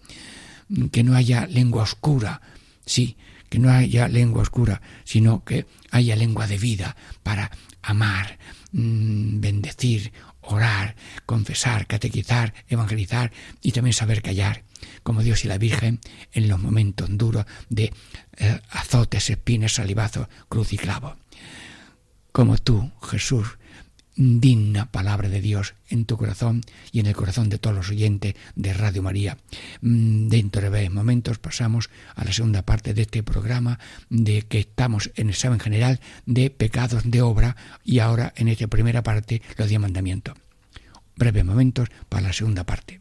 que 0.90 1.02
no 1.02 1.14
haya 1.14 1.46
lengua 1.46 1.82
oscura, 1.82 2.40
sí, 2.84 3.16
que 3.48 3.58
no 3.58 3.70
haya 3.70 4.08
lengua 4.08 4.42
oscura, 4.42 4.82
sino 5.04 5.44
que 5.44 5.66
haya 5.90 6.16
lengua 6.16 6.46
de 6.46 6.58
vida 6.58 6.96
para 7.22 7.50
amar, 7.82 8.38
mm, 8.72 9.40
bendecir, 9.40 10.12
orar, 10.42 10.96
confesar, 11.26 11.86
catequizar, 11.86 12.54
evangelizar 12.68 13.32
y 13.62 13.72
también 13.72 13.94
saber 13.94 14.22
callar, 14.22 14.64
como 15.02 15.22
Dios 15.22 15.44
y 15.44 15.48
la 15.48 15.58
Virgen 15.58 16.00
en 16.32 16.48
los 16.48 16.60
momentos 16.60 17.08
duros 17.10 17.46
de 17.68 17.92
eh, 18.36 18.60
azotes, 18.70 19.30
espinas, 19.30 19.72
salivazos, 19.72 20.28
cruz 20.48 20.72
y 20.72 20.78
clavo 20.78 21.16
como 22.38 22.56
tú, 22.56 22.92
Jesús, 23.02 23.58
digna 24.14 24.92
palabra 24.92 25.28
de 25.28 25.40
Dios 25.40 25.74
en 25.88 26.04
tu 26.04 26.16
corazón 26.16 26.60
y 26.92 27.00
en 27.00 27.06
el 27.06 27.16
corazón 27.16 27.48
de 27.48 27.58
todos 27.58 27.74
los 27.74 27.90
oyentes 27.90 28.36
de 28.54 28.72
Radio 28.74 29.02
María. 29.02 29.38
Mm, 29.80 30.28
dentro 30.28 30.62
de 30.62 30.68
breves 30.68 30.92
momentos 30.92 31.38
pasamos 31.38 31.90
a 32.14 32.22
la 32.22 32.32
segunda 32.32 32.62
parte 32.62 32.94
de 32.94 33.02
este 33.02 33.24
programa 33.24 33.80
de 34.08 34.42
que 34.42 34.60
estamos 34.60 35.10
en 35.16 35.26
el 35.26 35.34
examen 35.34 35.58
general 35.58 35.98
de 36.26 36.50
pecados 36.50 37.10
de 37.10 37.22
obra 37.22 37.56
y 37.82 37.98
ahora 37.98 38.32
en 38.36 38.46
esta 38.46 38.68
primera 38.68 39.02
parte 39.02 39.42
los 39.56 39.68
diez 39.68 39.80
mandamientos. 39.80 40.36
Breves 41.16 41.44
momentos 41.44 41.88
para 42.08 42.28
la 42.28 42.32
segunda 42.32 42.62
parte. 42.62 43.00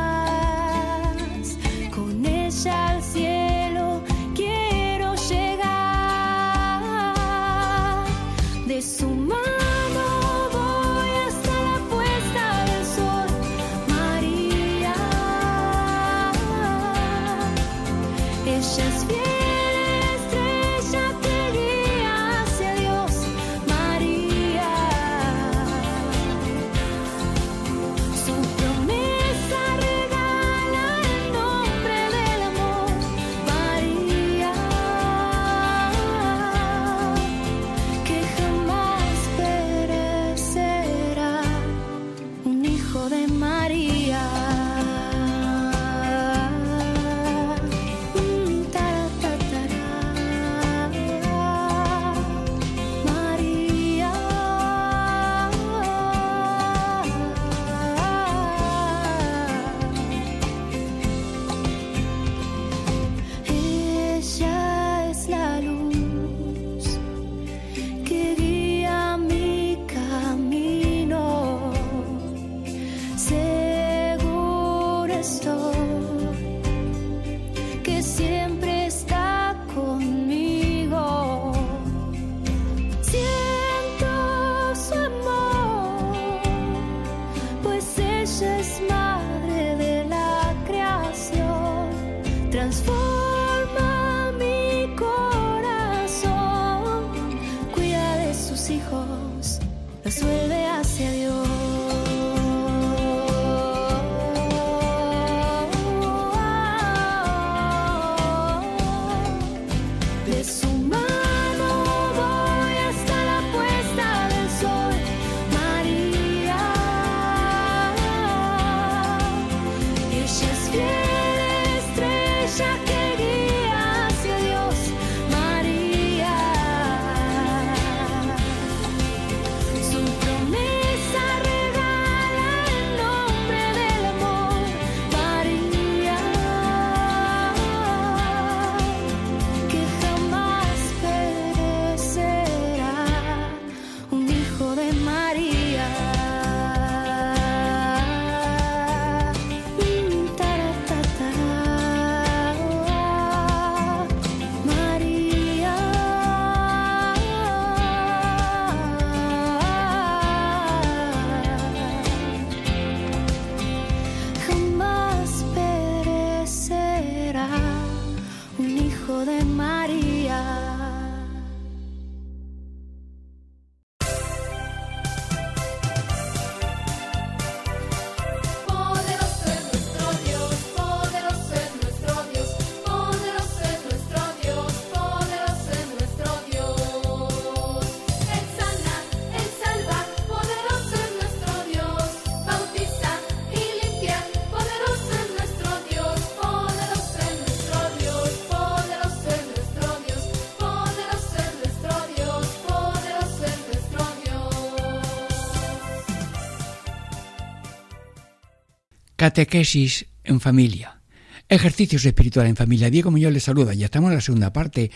Catequesis 209.21 210.07
en 210.23 210.39
familia. 210.39 210.99
Ejercicios 211.47 212.03
espirituales 212.05 212.49
en 212.49 212.55
familia. 212.55 212.89
Diego 212.89 213.11
Muñoz 213.11 213.31
les 213.31 213.43
saluda. 213.43 213.75
Ya 213.75 213.85
estamos 213.85 214.09
en 214.09 214.15
la 214.15 214.21
segunda 214.21 214.51
parte. 214.51 214.89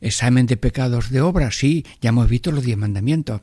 Examen 0.00 0.46
de 0.46 0.56
pecados 0.56 1.10
de 1.10 1.20
obra, 1.20 1.52
sí, 1.52 1.86
ya 2.00 2.08
hemos 2.08 2.28
visto 2.28 2.50
los 2.50 2.64
diez 2.64 2.76
mandamientos. 2.76 3.40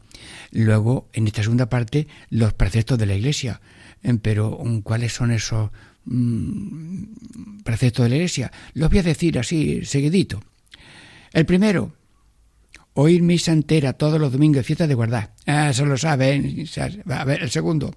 Luego, 0.52 1.08
en 1.14 1.28
esta 1.28 1.42
segunda 1.42 1.70
parte, 1.70 2.10
los 2.30 2.54
preceptos 2.54 2.98
de 2.98 3.06
la 3.06 3.16
Iglesia. 3.16 3.62
Eh, 4.04 4.14
pero, 4.22 4.62
¿cuáles 4.84 5.14
son 5.14 5.32
esos 5.32 5.72
mm, 6.04 7.62
preceptos 7.64 8.04
de 8.04 8.10
la 8.10 8.16
Iglesia? 8.18 8.52
Los 8.74 8.90
voy 8.90 9.00
a 9.00 9.04
decir 9.04 9.40
así, 9.40 9.86
seguidito. 9.86 10.44
El 11.32 11.46
primero, 11.46 11.96
oír 12.94 13.22
misa 13.22 13.54
entera 13.54 13.94
todos 13.94 14.20
los 14.20 14.34
domingos 14.34 14.58
de 14.58 14.64
fiesta 14.64 14.86
de 14.86 14.96
guardar. 14.96 15.34
Ah, 15.46 15.70
eso 15.70 15.86
lo 15.86 15.98
saben. 15.98 16.66
A 17.10 17.24
ver, 17.24 17.42
el 17.42 17.52
segundo, 17.52 17.96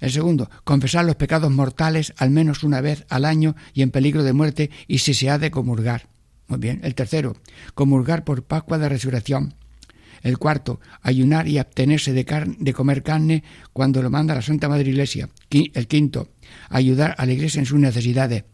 el 0.00 0.10
segundo, 0.10 0.50
confesar 0.64 1.04
los 1.04 1.16
pecados 1.16 1.50
mortales 1.50 2.14
al 2.16 2.30
menos 2.30 2.64
una 2.64 2.80
vez 2.80 3.04
al 3.08 3.24
año 3.24 3.56
y 3.72 3.82
en 3.82 3.90
peligro 3.90 4.22
de 4.22 4.32
muerte 4.32 4.70
y 4.86 4.98
si 4.98 5.14
se 5.14 5.30
ha 5.30 5.38
de 5.38 5.50
comulgar. 5.50 6.08
Muy 6.46 6.58
bien. 6.58 6.80
El 6.82 6.94
tercero, 6.94 7.36
comulgar 7.74 8.24
por 8.24 8.44
Pascua 8.44 8.78
de 8.78 8.88
Resurrección. 8.88 9.54
El 10.22 10.38
cuarto, 10.38 10.80
ayunar 11.02 11.48
y 11.48 11.58
abstenerse 11.58 12.12
de, 12.12 12.24
de, 12.58 12.72
comer 12.72 13.02
carne 13.02 13.44
cuando 13.74 14.02
lo 14.02 14.08
manda 14.08 14.34
la 14.34 14.42
Santa 14.42 14.68
Madre 14.68 14.88
Iglesia. 14.88 15.28
El 15.50 15.86
quinto, 15.86 16.28
ayudar 16.70 17.14
a 17.18 17.26
la 17.26 17.32
Iglesia 17.32 17.60
en 17.60 17.66
sus 17.66 17.78
necesidades. 17.78 18.44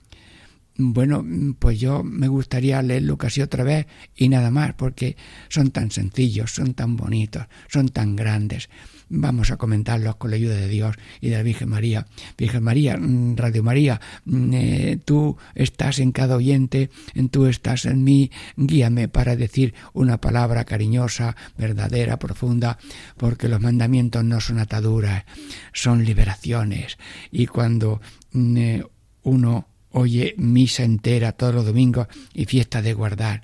Bueno, 0.76 1.24
pues 1.59 1.78
yo 1.78 2.02
me 2.02 2.28
gustaría 2.28 2.80
leerlo 2.83 3.18
casi 3.18 3.42
otra 3.42 3.64
vez 3.64 3.87
y 4.16 4.28
nada 4.28 4.50
más, 4.50 4.74
porque 4.74 5.16
son 5.48 5.70
tan 5.70 5.90
sencillos, 5.90 6.54
son 6.54 6.74
tan 6.74 6.96
bonitos, 6.96 7.46
son 7.68 7.88
tan 7.88 8.16
grandes 8.16 8.68
vamos 9.11 9.50
a 9.50 9.56
comentarlos 9.56 10.16
con 10.16 10.30
la 10.30 10.37
ayuda 10.37 10.54
de 10.54 10.68
Dios 10.68 10.96
y 11.20 11.28
de 11.28 11.37
la 11.37 11.42
Virgen 11.42 11.68
María. 11.68 12.06
Virgen 12.38 12.62
María, 12.62 12.96
mm, 12.96 13.37
Radio 13.37 13.62
María, 13.62 14.00
mm, 14.24 14.54
eh, 14.54 14.98
tú 15.04 15.37
estás 15.54 15.98
en 15.98 16.12
cada 16.12 16.37
oyente, 16.37 16.90
tú 17.30 17.46
estás 17.46 17.85
en 17.85 18.02
mí, 18.04 18.30
guíame 18.56 19.09
para 19.09 19.37
decir 19.37 19.74
una 19.92 20.20
palabra 20.20 20.64
cariñosa, 20.64 21.37
verdadera, 21.59 22.18
profunda, 22.18 22.78
porque 23.16 23.48
los 23.48 23.61
mandamientos 23.61 24.24
no 24.24 24.40
son 24.40 24.61
ataduras, 24.61 25.24
son 25.72 26.04
liberaciones. 26.04 26.96
Y 27.30 27.46
cuando 27.46 28.00
mm, 28.33 28.56
eh, 28.56 28.85
uno 29.22 29.66
oye 29.92 30.35
misa 30.38 30.85
entera 30.85 31.33
todos 31.33 31.55
los 31.55 31.66
domingos 31.66 32.07
y 32.33 32.44
fiesta 32.46 32.83
de 32.83 32.94
guardar, 32.94 33.42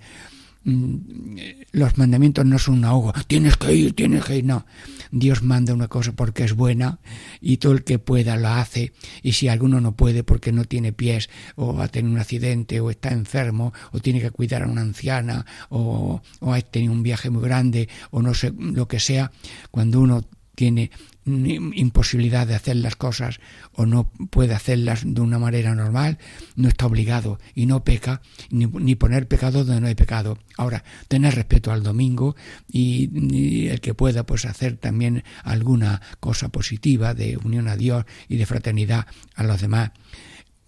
los 1.73 1.97
mandamientos 1.97 2.45
no 2.45 2.59
son 2.59 2.79
un 2.79 2.85
ahogo, 2.85 3.13
tienes 3.29 3.57
que 3.57 3.73
ir, 3.73 3.95
tienes 3.95 4.25
que 4.25 4.39
ir, 4.39 4.45
no. 4.45 4.67
Dios 5.13 5.45
manda 5.45 5.73
una 5.73 5.87
cosa 5.87 6.11
porque 6.11 6.43
es 6.43 6.55
buena 6.55 6.99
y 7.41 7.59
todo 7.59 7.73
el 7.73 7.85
que 7.85 8.01
pueda 8.01 8.37
lo 8.37 8.49
hace. 8.49 8.93
Y 9.23 9.33
si 9.33 9.47
alguno 9.47 9.81
no 9.81 9.95
puede 9.95 10.25
porque 10.25 10.51
no 10.51 10.65
tiene 10.65 10.93
pies 10.93 11.31
o 11.55 11.81
ha 11.81 11.87
tenido 11.87 12.15
un 12.15 12.21
accidente 12.21 12.81
o 12.81 12.91
está 12.91 13.11
enfermo 13.11 13.73
o 13.93 14.01
tiene 14.01 14.21
que 14.21 14.33
cuidar 14.33 14.65
a 14.65 14.67
una 14.67 14.81
anciana 14.81 15.47
o 15.69 16.21
ha 16.41 16.61
tenido 16.63 16.93
un 16.93 17.05
viaje 17.05 17.31
muy 17.31 17.43
grande 17.43 17.89
o 18.11 18.21
no 18.21 18.35
sé 18.35 18.53
lo 18.59 18.89
que 18.89 18.99
sea, 18.99 19.31
cuando 19.71 20.01
uno 20.01 20.25
tiene 20.57 20.91
imposibilidad 21.27 22.47
de 22.47 22.55
hacer 22.55 22.77
las 22.77 22.95
cosas 22.95 23.41
o 23.73 23.85
no 23.85 24.11
puede 24.31 24.55
hacerlas 24.55 25.03
de 25.05 25.21
una 25.21 25.39
manera 25.39 25.75
normal, 25.75 26.19
no 26.55 26.69
está 26.69 26.87
obligado 26.87 27.41
y 27.55 27.67
no 27.67 27.83
peca, 27.85 28.23
ni, 28.51 28.95
poner 28.95 29.27
pecado 29.27 29.65
donde 29.65 29.81
no 29.81 29.89
hay 29.89 29.97
pecado. 29.97 30.39
Ahora, 30.57 30.85
tener 31.09 31.35
respeto 31.35 31.73
al 31.73 31.83
domingo 31.83 32.37
y, 32.71 33.11
y, 33.13 33.69
el 33.69 33.81
que 33.81 33.95
pueda 33.95 34.25
pues 34.25 34.45
hacer 34.45 34.77
también 34.77 35.25
alguna 35.43 36.01
cosa 36.21 36.49
positiva 36.49 37.13
de 37.13 37.37
unión 37.37 37.69
a 37.69 37.77
Dios 37.77 38.05
y 38.29 38.37
de 38.37 38.47
fraternidad 38.47 39.07
a 39.35 39.43
los 39.43 39.61
demás. 39.61 39.91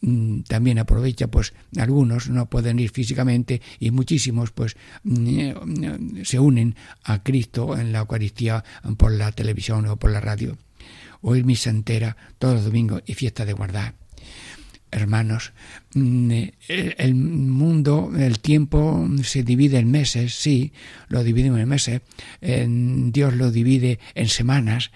Mm, 0.00 0.42
también 0.42 0.78
aprovecha 0.78 1.26
pues 1.26 1.54
algunos 1.76 2.28
no 2.28 2.48
pueden 2.48 2.78
ir 2.78 2.90
físicamente 2.90 3.60
y 3.80 3.90
muchísimos 3.90 4.52
pues 4.52 4.76
mm, 5.02 6.22
se 6.22 6.38
unen 6.38 6.76
a 7.02 7.22
Cristo 7.22 7.76
en 7.76 7.92
la 7.92 8.00
Eucaristía 8.00 8.64
por 8.96 9.12
la 9.12 9.32
televisión 9.32 9.86
o 9.86 9.96
por 9.96 10.10
la 10.12 10.20
radio. 10.20 10.56
Oír 11.20 11.44
misa 11.44 11.70
entera 11.70 12.16
todos 12.38 12.54
los 12.54 12.64
domingos 12.64 13.02
y 13.06 13.14
fiesta 13.14 13.44
de 13.44 13.52
guardar 13.52 13.94
hermanos, 14.90 15.52
mm, 15.94 16.30
eh, 16.30 16.94
el 16.98 17.14
mundo, 17.14 18.10
el 18.16 18.40
tiempo 18.40 19.08
se 19.22 19.42
divide 19.42 19.78
en 19.78 19.90
meses, 19.90 20.34
sí, 20.34 20.72
lo 21.08 21.22
dividimos 21.24 21.60
en 21.60 21.68
meses, 21.68 22.00
Dios 22.40 23.34
lo 23.34 23.50
divide 23.50 23.98
en 24.14 24.28
semanas, 24.28 24.90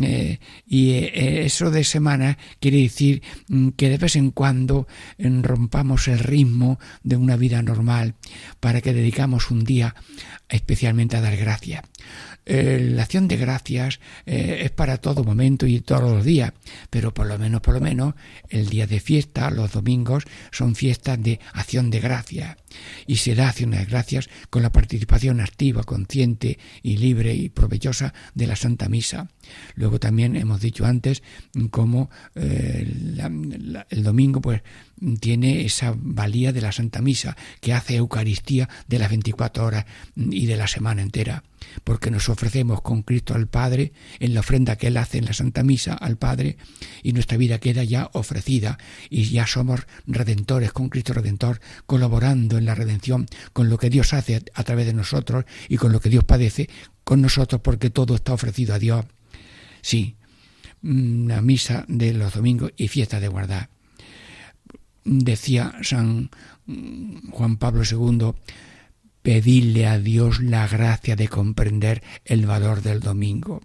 eh, 0.00 0.38
y 0.66 0.90
eh, 0.92 1.44
eso 1.44 1.70
de 1.70 1.84
semanas 1.84 2.36
quiere 2.60 2.78
decir 2.78 3.22
mm, 3.48 3.70
que 3.70 3.88
de 3.88 3.98
vez 3.98 4.16
en 4.16 4.30
cuando 4.30 4.86
rompamos 5.18 6.08
el 6.08 6.18
ritmo 6.18 6.78
de 7.02 7.16
una 7.16 7.36
vida 7.36 7.62
normal 7.62 8.14
para 8.60 8.80
que 8.80 8.92
dedicamos 8.92 9.50
un 9.50 9.64
día 9.64 9.94
especialmente 10.48 11.16
a 11.16 11.20
dar 11.20 11.36
gracias. 11.36 11.82
La 12.48 13.02
acción 13.02 13.26
de 13.26 13.36
gracias 13.36 13.98
es 14.24 14.70
para 14.70 14.98
todo 14.98 15.24
momento 15.24 15.66
y 15.66 15.80
todos 15.80 16.02
los 16.02 16.24
días, 16.24 16.52
pero 16.90 17.12
por 17.12 17.26
lo 17.26 17.36
menos, 17.38 17.60
por 17.60 17.74
lo 17.74 17.80
menos, 17.80 18.14
el 18.48 18.68
día 18.68 18.86
de 18.86 19.00
fiesta, 19.00 19.35
los 19.50 19.72
domingos, 19.72 20.24
son 20.50 20.74
fiestas 20.74 21.22
de 21.22 21.40
acción 21.52 21.90
de 21.90 22.00
gracias. 22.00 22.56
Y 23.06 23.16
se 23.16 23.34
da 23.34 23.48
acción 23.48 23.70
de 23.70 23.84
gracias 23.84 24.28
con 24.50 24.62
la 24.62 24.72
participación 24.72 25.40
activa, 25.40 25.84
consciente 25.84 26.58
y 26.82 26.96
libre 26.96 27.34
y 27.34 27.48
provechosa 27.48 28.14
de 28.34 28.46
la 28.46 28.56
Santa 28.56 28.88
Misa. 28.88 29.28
Luego 29.74 30.00
también 30.00 30.36
hemos 30.36 30.60
dicho 30.60 30.84
antes 30.84 31.22
cómo 31.70 32.10
eh, 32.34 33.84
el 33.90 34.02
domingo 34.02 34.40
pues 34.40 34.62
tiene 35.20 35.64
esa 35.64 35.94
valía 35.96 36.52
de 36.52 36.60
la 36.60 36.72
Santa 36.72 37.00
Misa 37.02 37.36
que 37.60 37.72
hace 37.72 37.96
Eucaristía 37.96 38.68
de 38.88 38.98
las 38.98 39.10
24 39.10 39.64
horas 39.64 39.86
y 40.16 40.46
de 40.46 40.56
la 40.56 40.66
semana 40.66 41.02
entera 41.02 41.44
porque 41.84 42.10
nos 42.10 42.28
ofrecemos 42.28 42.80
con 42.82 43.02
Cristo 43.02 43.34
al 43.34 43.48
Padre 43.48 43.92
en 44.18 44.34
la 44.34 44.40
ofrenda 44.40 44.76
que 44.76 44.88
Él 44.88 44.96
hace 44.96 45.18
en 45.18 45.26
la 45.26 45.32
Santa 45.32 45.62
Misa 45.62 45.94
al 45.94 46.16
Padre 46.16 46.56
y 47.02 47.12
nuestra 47.12 47.36
vida 47.36 47.58
queda 47.58 47.84
ya 47.84 48.10
ofrecida 48.12 48.78
y 49.10 49.24
ya 49.24 49.46
somos 49.46 49.86
redentores 50.06 50.72
con 50.72 50.88
Cristo 50.88 51.12
Redentor 51.12 51.60
colaborando 51.86 52.55
en 52.58 52.64
la 52.64 52.74
redención, 52.74 53.26
con 53.52 53.68
lo 53.68 53.78
que 53.78 53.90
Dios 53.90 54.12
hace 54.12 54.42
a 54.54 54.64
través 54.64 54.86
de 54.86 54.94
nosotros 54.94 55.44
y 55.68 55.76
con 55.76 55.92
lo 55.92 56.00
que 56.00 56.10
Dios 56.10 56.24
padece 56.24 56.68
con 57.04 57.22
nosotros, 57.22 57.60
porque 57.62 57.90
todo 57.90 58.16
está 58.16 58.32
ofrecido 58.32 58.74
a 58.74 58.78
Dios. 58.78 59.04
Sí, 59.80 60.16
mm, 60.82 61.28
la 61.28 61.40
misa 61.40 61.84
de 61.88 62.12
los 62.12 62.34
domingos 62.34 62.72
y 62.76 62.88
fiesta 62.88 63.20
de 63.20 63.28
guardar. 63.28 63.70
Decía 65.04 65.74
San 65.82 66.30
mm, 66.66 67.30
Juan 67.30 67.56
Pablo 67.58 67.82
II, 67.88 68.32
pedirle 69.22 69.86
a 69.86 69.98
Dios 69.98 70.40
la 70.40 70.66
gracia 70.66 71.16
de 71.16 71.28
comprender 71.28 72.02
el 72.24 72.46
valor 72.46 72.82
del 72.82 73.00
domingo. 73.00 73.62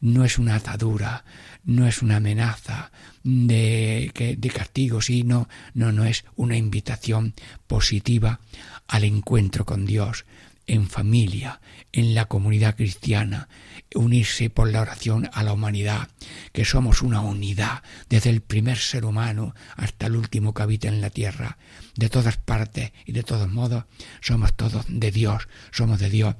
No 0.00 0.24
es 0.24 0.38
una 0.38 0.56
atadura, 0.56 1.24
no 1.64 1.86
es 1.86 2.02
una 2.02 2.16
amenaza 2.16 2.90
de, 3.22 4.36
de 4.38 4.50
castigo, 4.50 5.00
sino 5.00 5.48
no, 5.74 5.92
no 5.92 6.04
es 6.04 6.24
una 6.36 6.56
invitación 6.56 7.34
positiva 7.66 8.40
al 8.86 9.04
encuentro 9.04 9.64
con 9.64 9.86
Dios, 9.86 10.24
en 10.68 10.88
familia, 10.88 11.60
en 11.92 12.14
la 12.14 12.26
comunidad 12.26 12.76
cristiana, 12.76 13.48
unirse 13.94 14.50
por 14.50 14.70
la 14.70 14.82
oración 14.82 15.28
a 15.32 15.42
la 15.42 15.54
humanidad, 15.54 16.08
que 16.52 16.66
somos 16.66 17.00
una 17.02 17.22
unidad, 17.22 17.82
desde 18.08 18.30
el 18.30 18.42
primer 18.42 18.76
ser 18.76 19.06
humano 19.06 19.54
hasta 19.76 20.06
el 20.06 20.16
último 20.16 20.52
que 20.52 20.62
habita 20.62 20.88
en 20.88 21.00
la 21.00 21.10
tierra, 21.10 21.56
de 21.96 22.10
todas 22.10 22.36
partes 22.36 22.92
y 23.06 23.12
de 23.12 23.22
todos 23.22 23.48
modos, 23.48 23.84
somos 24.20 24.54
todos 24.54 24.84
de 24.88 25.10
Dios, 25.10 25.48
somos 25.70 25.98
de 25.98 26.10
Dios, 26.10 26.36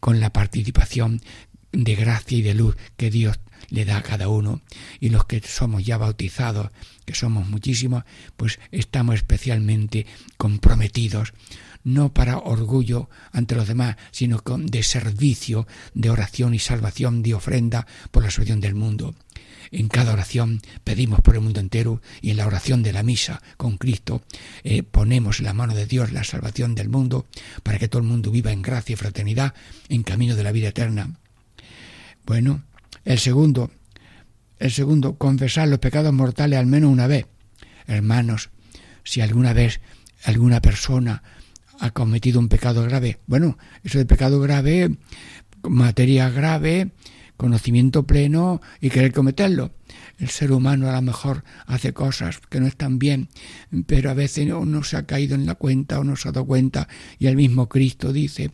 con 0.00 0.20
la 0.20 0.32
participación 0.32 1.22
de 1.72 1.94
gracia 1.94 2.38
y 2.38 2.42
de 2.42 2.54
luz 2.54 2.76
que 2.96 3.10
Dios 3.10 3.40
le 3.68 3.84
da 3.84 3.98
a 3.98 4.02
cada 4.02 4.28
uno. 4.28 4.60
Y 5.00 5.08
los 5.10 5.24
que 5.24 5.40
somos 5.40 5.84
ya 5.84 5.96
bautizados, 5.98 6.70
que 7.04 7.14
somos 7.14 7.48
muchísimos, 7.48 8.04
pues 8.36 8.60
estamos 8.70 9.16
especialmente 9.16 10.06
comprometidos 10.36 11.32
no 11.84 12.12
para 12.12 12.38
orgullo 12.38 13.08
ante 13.32 13.54
los 13.54 13.66
demás, 13.66 13.96
sino 14.10 14.40
con, 14.40 14.66
de 14.66 14.82
servicio, 14.82 15.66
de 15.94 16.10
oración 16.10 16.54
y 16.54 16.58
salvación, 16.58 17.22
de 17.22 17.34
ofrenda 17.34 17.86
por 18.10 18.22
la 18.22 18.30
salvación 18.30 18.60
del 18.60 18.74
mundo. 18.74 19.14
En 19.70 19.88
cada 19.88 20.12
oración 20.12 20.60
pedimos 20.84 21.20
por 21.20 21.34
el 21.34 21.40
mundo 21.40 21.60
entero 21.60 22.02
y 22.20 22.30
en 22.30 22.36
la 22.36 22.46
oración 22.46 22.82
de 22.82 22.92
la 22.92 23.02
misa 23.02 23.42
con 23.56 23.78
Cristo 23.78 24.22
eh, 24.64 24.82
ponemos 24.82 25.38
en 25.38 25.46
la 25.46 25.54
mano 25.54 25.74
de 25.74 25.86
Dios 25.86 26.12
la 26.12 26.24
salvación 26.24 26.74
del 26.74 26.88
mundo 26.88 27.26
para 27.62 27.78
que 27.78 27.88
todo 27.88 28.02
el 28.02 28.08
mundo 28.08 28.30
viva 28.30 28.52
en 28.52 28.62
gracia 28.62 28.92
y 28.92 28.96
fraternidad 28.96 29.54
en 29.88 30.02
camino 30.02 30.36
de 30.36 30.42
la 30.42 30.52
vida 30.52 30.68
eterna. 30.68 31.18
Bueno, 32.24 32.62
el 33.04 33.18
segundo, 33.18 33.70
el 34.58 34.70
segundo, 34.70 35.16
confesar 35.16 35.68
los 35.68 35.78
pecados 35.78 36.12
mortales 36.12 36.58
al 36.58 36.66
menos 36.66 36.90
una 36.90 37.06
vez. 37.06 37.26
Hermanos, 37.86 38.50
si 39.04 39.20
alguna 39.20 39.52
vez 39.52 39.80
alguna 40.24 40.60
persona 40.60 41.22
ha 41.80 41.90
cometido 41.90 42.38
un 42.38 42.48
pecado 42.48 42.84
grave. 42.84 43.18
Bueno, 43.26 43.58
eso 43.82 43.98
de 43.98 44.06
pecado 44.06 44.40
grave, 44.40 44.96
materia 45.64 46.30
grave, 46.30 46.92
conocimiento 47.36 48.06
pleno 48.06 48.60
y 48.80 48.90
querer 48.90 49.12
cometerlo. 49.12 49.72
El 50.18 50.28
ser 50.28 50.52
humano 50.52 50.88
a 50.88 50.92
lo 50.92 51.02
mejor 51.02 51.42
hace 51.66 51.92
cosas 51.92 52.38
que 52.48 52.60
no 52.60 52.68
están 52.68 53.00
bien, 53.00 53.28
pero 53.86 54.10
a 54.10 54.14
veces 54.14 54.46
no 54.46 54.84
se 54.84 54.96
ha 54.96 55.06
caído 55.06 55.34
en 55.34 55.44
la 55.44 55.56
cuenta 55.56 55.98
o 55.98 56.04
no 56.04 56.14
se 56.14 56.28
ha 56.28 56.32
dado 56.32 56.46
cuenta 56.46 56.86
y 57.18 57.26
el 57.26 57.34
mismo 57.34 57.68
Cristo 57.68 58.12
dice, 58.12 58.52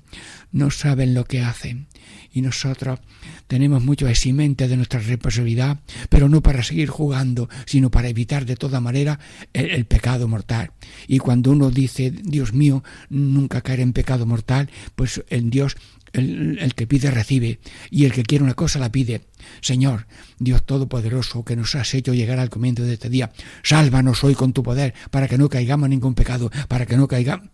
no 0.53 0.71
saben 0.71 1.13
lo 1.13 1.25
que 1.25 1.43
hacen. 1.43 1.87
Y 2.33 2.43
nosotros 2.43 3.01
tenemos 3.47 3.83
mucho 3.83 4.07
eximente 4.07 4.69
de 4.69 4.77
nuestra 4.77 5.01
responsabilidad, 5.01 5.81
pero 6.09 6.29
no 6.29 6.43
para 6.43 6.63
seguir 6.63 6.89
jugando, 6.89 7.49
sino 7.65 7.91
para 7.91 8.09
evitar 8.09 8.45
de 8.45 8.57
toda 8.57 8.81
manera 8.81 9.19
el, 9.53 9.87
pecado 9.87 10.29
mortal. 10.29 10.73
Y 11.07 11.19
cuando 11.19 11.51
uno 11.53 11.71
dice, 11.71 12.11
Dios 12.11 12.53
mío, 12.53 12.85
nunca 13.09 13.63
caer 13.63 13.81
en 13.81 13.93
pecado 13.93 14.27
mortal, 14.27 14.71
pues 14.95 15.25
el 15.29 15.51
Dios 15.51 15.77
el, 16.13 16.59
el, 16.61 16.75
que 16.75 16.87
pide 16.87 17.11
recibe, 17.11 17.61
y 17.91 18.05
el 18.05 18.13
que 18.13 18.23
quiere 18.23 18.45
una 18.45 18.55
cosa 18.55 18.79
la 18.79 18.91
pide. 18.91 19.23
Señor, 19.61 20.07
Dios 20.39 20.65
Todopoderoso, 20.65 21.45
que 21.45 21.57
nos 21.57 21.75
has 21.75 21.93
hecho 21.95 22.15
llegar 22.15 22.39
al 22.39 22.51
comienzo 22.51 22.83
de 22.83 22.95
este 22.95 23.11
día, 23.11 23.33
sálvanos 23.63 24.25
hoy 24.25 24.35
con 24.35 24.53
tu 24.53 24.63
poder, 24.63 24.95
para 25.11 25.29
que 25.29 25.39
no 25.39 25.49
caigamos 25.49 25.87
en 25.87 25.91
ningún 25.91 26.15
pecado, 26.15 26.51
para 26.69 26.87
que 26.87 26.97
no 26.97 27.09
caigamos, 27.09 27.49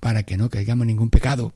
para 0.00 0.22
que 0.24 0.36
no 0.36 0.50
caigamos 0.50 0.82
en 0.82 0.88
ningún 0.88 1.10
pecado 1.10 1.54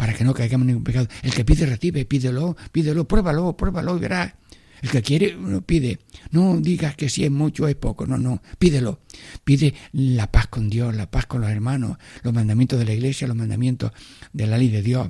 para 0.00 0.14
que 0.14 0.24
no 0.24 0.32
caigamos 0.32 0.62
en 0.62 0.68
ningún 0.68 0.82
pecado. 0.82 1.08
El 1.22 1.34
que 1.34 1.44
pide, 1.44 1.66
recibe, 1.66 2.06
pídelo, 2.06 2.56
pídelo, 2.72 3.06
pruébalo, 3.06 3.54
pruébalo 3.54 3.98
y 3.98 4.00
verás. 4.00 4.32
El 4.80 4.88
que 4.88 5.02
quiere, 5.02 5.36
no 5.36 5.60
pide. 5.60 5.98
No 6.30 6.58
digas 6.58 6.96
que 6.96 7.10
si 7.10 7.22
es 7.22 7.30
mucho 7.30 7.68
es 7.68 7.74
poco, 7.74 8.06
no, 8.06 8.16
no, 8.16 8.40
pídelo. 8.58 9.00
Pide 9.44 9.74
la 9.92 10.32
paz 10.32 10.46
con 10.46 10.70
Dios, 10.70 10.96
la 10.96 11.10
paz 11.10 11.26
con 11.26 11.42
los 11.42 11.50
hermanos, 11.50 11.98
los 12.22 12.32
mandamientos 12.32 12.78
de 12.78 12.86
la 12.86 12.94
iglesia, 12.94 13.28
los 13.28 13.36
mandamientos 13.36 13.92
de 14.32 14.46
la 14.46 14.56
ley 14.56 14.70
de 14.70 14.80
Dios. 14.80 15.06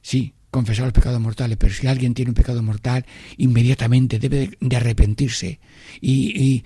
Sí, 0.00 0.34
confesar 0.52 0.84
los 0.84 0.92
pecados 0.92 1.18
mortales, 1.18 1.56
pero 1.56 1.72
si 1.72 1.86
alguien 1.86 2.12
tiene 2.12 2.30
un 2.30 2.34
pecado 2.34 2.62
mortal, 2.62 3.06
inmediatamente 3.38 4.18
debe 4.18 4.50
de 4.60 4.76
arrepentirse 4.76 5.60
y, 6.00 6.62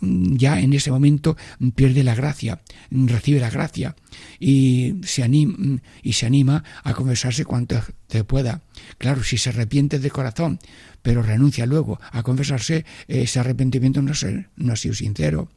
ya 0.00 0.60
en 0.60 0.72
ese 0.72 0.90
momento 0.90 1.36
pierde 1.74 2.02
la 2.02 2.14
gracia, 2.14 2.62
recibe 2.90 3.40
la 3.40 3.50
gracia 3.50 3.94
y 4.40 4.94
se 5.02 5.22
anima, 5.22 5.82
y 6.02 6.14
se 6.14 6.24
anima 6.24 6.64
a 6.82 6.94
confesarse 6.94 7.44
cuanto 7.44 7.78
se 8.08 8.24
pueda. 8.24 8.62
Claro, 8.96 9.22
si 9.22 9.36
se 9.36 9.50
arrepiente 9.50 9.98
de 9.98 10.10
corazón, 10.10 10.58
pero 11.02 11.22
renuncia 11.22 11.66
luego 11.66 12.00
a 12.10 12.22
confesarse, 12.22 12.86
ese 13.06 13.38
arrepentimiento 13.38 14.00
no, 14.00 14.12
no 14.56 14.72
ha 14.72 14.76
sido 14.76 14.94
sincero 14.94 15.50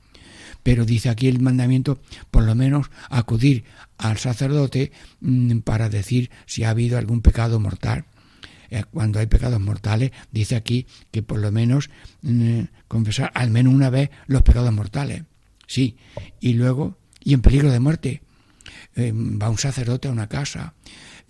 pero 0.63 0.85
dice 0.85 1.09
aquí 1.09 1.27
el 1.27 1.39
mandamiento 1.39 1.99
por 2.31 2.43
lo 2.43 2.55
menos 2.55 2.89
acudir 3.09 3.63
al 3.97 4.17
sacerdote 4.17 4.91
mm, 5.21 5.59
para 5.59 5.89
decir 5.89 6.29
si 6.45 6.63
ha 6.63 6.71
habido 6.71 6.97
algún 6.97 7.21
pecado 7.21 7.59
mortal. 7.59 8.05
Eh, 8.71 8.83
cuando 8.91 9.19
hay 9.19 9.25
pecados 9.25 9.59
mortales, 9.59 10.11
dice 10.31 10.55
aquí 10.55 10.85
que 11.11 11.23
por 11.23 11.39
lo 11.39 11.51
menos 11.51 11.89
mm, 12.21 12.61
confesar 12.87 13.31
al 13.33 13.49
menos 13.49 13.73
una 13.73 13.89
vez 13.89 14.09
los 14.27 14.43
pecados 14.43 14.71
mortales. 14.71 15.23
Sí, 15.65 15.97
y 16.39 16.53
luego, 16.53 16.97
y 17.23 17.33
en 17.33 17.41
peligro 17.41 17.71
de 17.71 17.79
muerte, 17.79 18.21
eh, 18.95 19.11
va 19.13 19.49
un 19.49 19.57
sacerdote 19.57 20.07
a 20.07 20.11
una 20.11 20.27
casa 20.27 20.73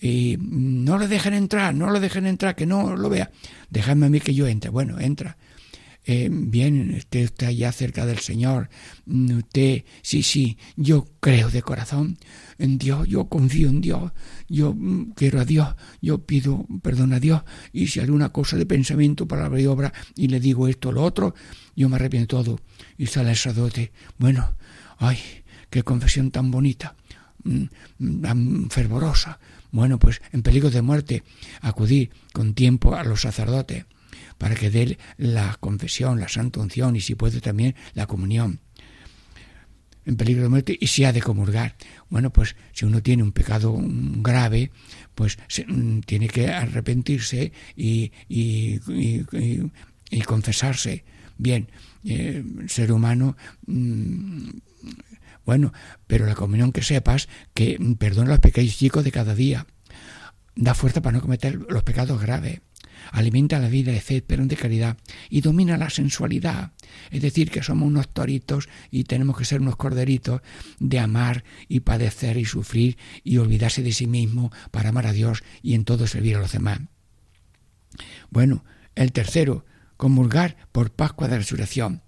y 0.01 0.37
no 0.39 0.97
lo 0.97 1.07
dejen 1.07 1.33
entrar, 1.33 1.73
no 1.73 1.89
lo 1.89 1.99
dejen 1.99 2.25
entrar, 2.25 2.55
que 2.55 2.65
no 2.65 2.95
lo 2.95 3.09
vea. 3.09 3.31
Dejadme 3.69 4.05
a 4.05 4.09
mí 4.09 4.19
que 4.19 4.33
yo 4.33 4.47
entre. 4.47 4.69
Bueno, 4.69 4.99
entra 4.99 5.37
eh, 6.05 6.29
bien, 6.31 6.95
usted 6.97 7.19
está 7.19 7.51
ya 7.51 7.71
cerca 7.71 8.05
del 8.05 8.19
Señor, 8.19 8.69
mm, 9.05 9.37
usted, 9.37 9.83
sí, 10.01 10.23
sí, 10.23 10.57
yo 10.75 11.07
creo 11.19 11.49
de 11.49 11.61
corazón 11.61 12.17
en 12.57 12.77
Dios, 12.77 13.07
yo 13.07 13.25
confío 13.25 13.69
en 13.69 13.81
Dios, 13.81 14.11
yo 14.47 14.73
mm, 14.73 15.11
quiero 15.15 15.39
a 15.39 15.45
Dios, 15.45 15.75
yo 16.01 16.25
pido 16.25 16.65
perdón 16.81 17.13
a 17.13 17.19
Dios, 17.19 17.43
y 17.73 17.87
si 17.87 17.99
alguna 17.99 18.29
cosa 18.29 18.57
de 18.57 18.65
pensamiento, 18.65 19.27
palabra 19.27 19.59
y 19.59 19.65
obra, 19.67 19.93
y 20.15 20.29
le 20.29 20.39
digo 20.39 20.67
esto 20.67 20.89
o 20.89 20.91
lo 20.91 21.03
otro, 21.03 21.35
yo 21.75 21.89
me 21.89 21.95
arrepiento 21.97 22.37
todo. 22.37 22.59
Y 22.97 23.07
sale 23.07 23.31
el 23.31 23.35
sacerdote, 23.35 23.91
bueno, 24.17 24.55
ay, 24.97 25.17
qué 25.69 25.83
confesión 25.83 26.31
tan 26.31 26.51
bonita, 26.51 26.95
mm, 27.43 28.21
tan 28.21 28.69
fervorosa. 28.69 29.39
Bueno, 29.71 29.99
pues 29.99 30.21
en 30.31 30.41
peligro 30.41 30.71
de 30.71 30.81
muerte, 30.81 31.23
acudir 31.61 32.09
con 32.33 32.53
tiempo 32.53 32.95
a 32.95 33.03
los 33.03 33.21
sacerdotes 33.21 33.85
para 34.39 34.55
que 34.55 34.71
dé 34.71 34.97
la 35.17 35.57
confesión, 35.59 36.19
la 36.19 36.29
santa 36.29 36.61
unción 36.61 36.95
y 36.95 37.01
si 37.01 37.13
puede 37.13 37.41
también 37.41 37.75
la 37.93 38.07
comunión 38.07 38.61
en 40.05 40.15
peligro 40.15 40.43
de 40.43 40.49
muerte 40.49 40.77
y 40.79 40.87
se 40.87 41.05
ha 41.05 41.13
de 41.13 41.21
comulgar. 41.21 41.75
Bueno, 42.09 42.31
pues 42.31 42.55
si 42.71 42.85
uno 42.85 43.03
tiene 43.03 43.21
un 43.21 43.31
pecado 43.31 43.77
grave, 43.77 44.71
pues 45.13 45.37
mm, 45.67 45.99
tiene 45.99 46.27
que 46.27 46.47
arrepentirse 46.47 47.51
y, 47.75 48.11
y, 48.27 48.79
confesarse. 50.25 51.03
Bien, 51.37 51.69
eh, 52.03 52.43
ser 52.67 52.91
humano, 52.91 53.37
mm, 53.67 54.49
bueno, 55.45 55.73
pero 56.07 56.25
la 56.25 56.35
comunión 56.35 56.71
que 56.71 56.81
sepas 56.81 57.29
que 57.53 57.77
perdona 57.99 58.29
los 58.29 58.39
pecados 58.39 58.75
chicos 58.75 59.03
de 59.03 59.11
cada 59.11 59.35
día. 59.35 59.67
Da 60.55 60.73
fuerza 60.73 61.01
para 61.01 61.17
no 61.17 61.21
cometer 61.21 61.55
los 61.69 61.83
pecados 61.83 62.19
graves 62.19 62.61
alimenta 63.11 63.59
la 63.59 63.69
vida 63.69 63.91
de 63.91 64.01
fe, 64.01 64.21
pero 64.21 64.45
de 64.45 64.55
caridad, 64.55 64.97
y 65.29 65.41
domina 65.41 65.77
la 65.77 65.89
sensualidad. 65.89 66.71
Es 67.11 67.21
decir, 67.21 67.51
que 67.51 67.63
somos 67.63 67.87
unos 67.87 68.09
toritos 68.09 68.69
y 68.91 69.03
tenemos 69.03 69.37
que 69.37 69.45
ser 69.45 69.61
unos 69.61 69.75
corderitos 69.75 70.41
de 70.79 70.99
amar 70.99 71.43
y 71.67 71.81
padecer 71.81 72.37
y 72.37 72.45
sufrir 72.45 72.97
y 73.23 73.37
olvidarse 73.37 73.83
de 73.83 73.93
sí 73.93 74.07
mismo 74.07 74.51
para 74.71 74.89
amar 74.89 75.07
a 75.07 75.13
Dios 75.13 75.43
y 75.61 75.73
en 75.73 75.85
todo 75.85 76.07
servir 76.07 76.35
a 76.35 76.39
los 76.39 76.51
demás. 76.51 76.79
Bueno, 78.29 78.63
el 78.95 79.11
tercero, 79.11 79.65
comulgar 79.97 80.57
por 80.71 80.91
Pascua 80.91 81.27
de 81.27 81.37
Resurrección. 81.37 82.03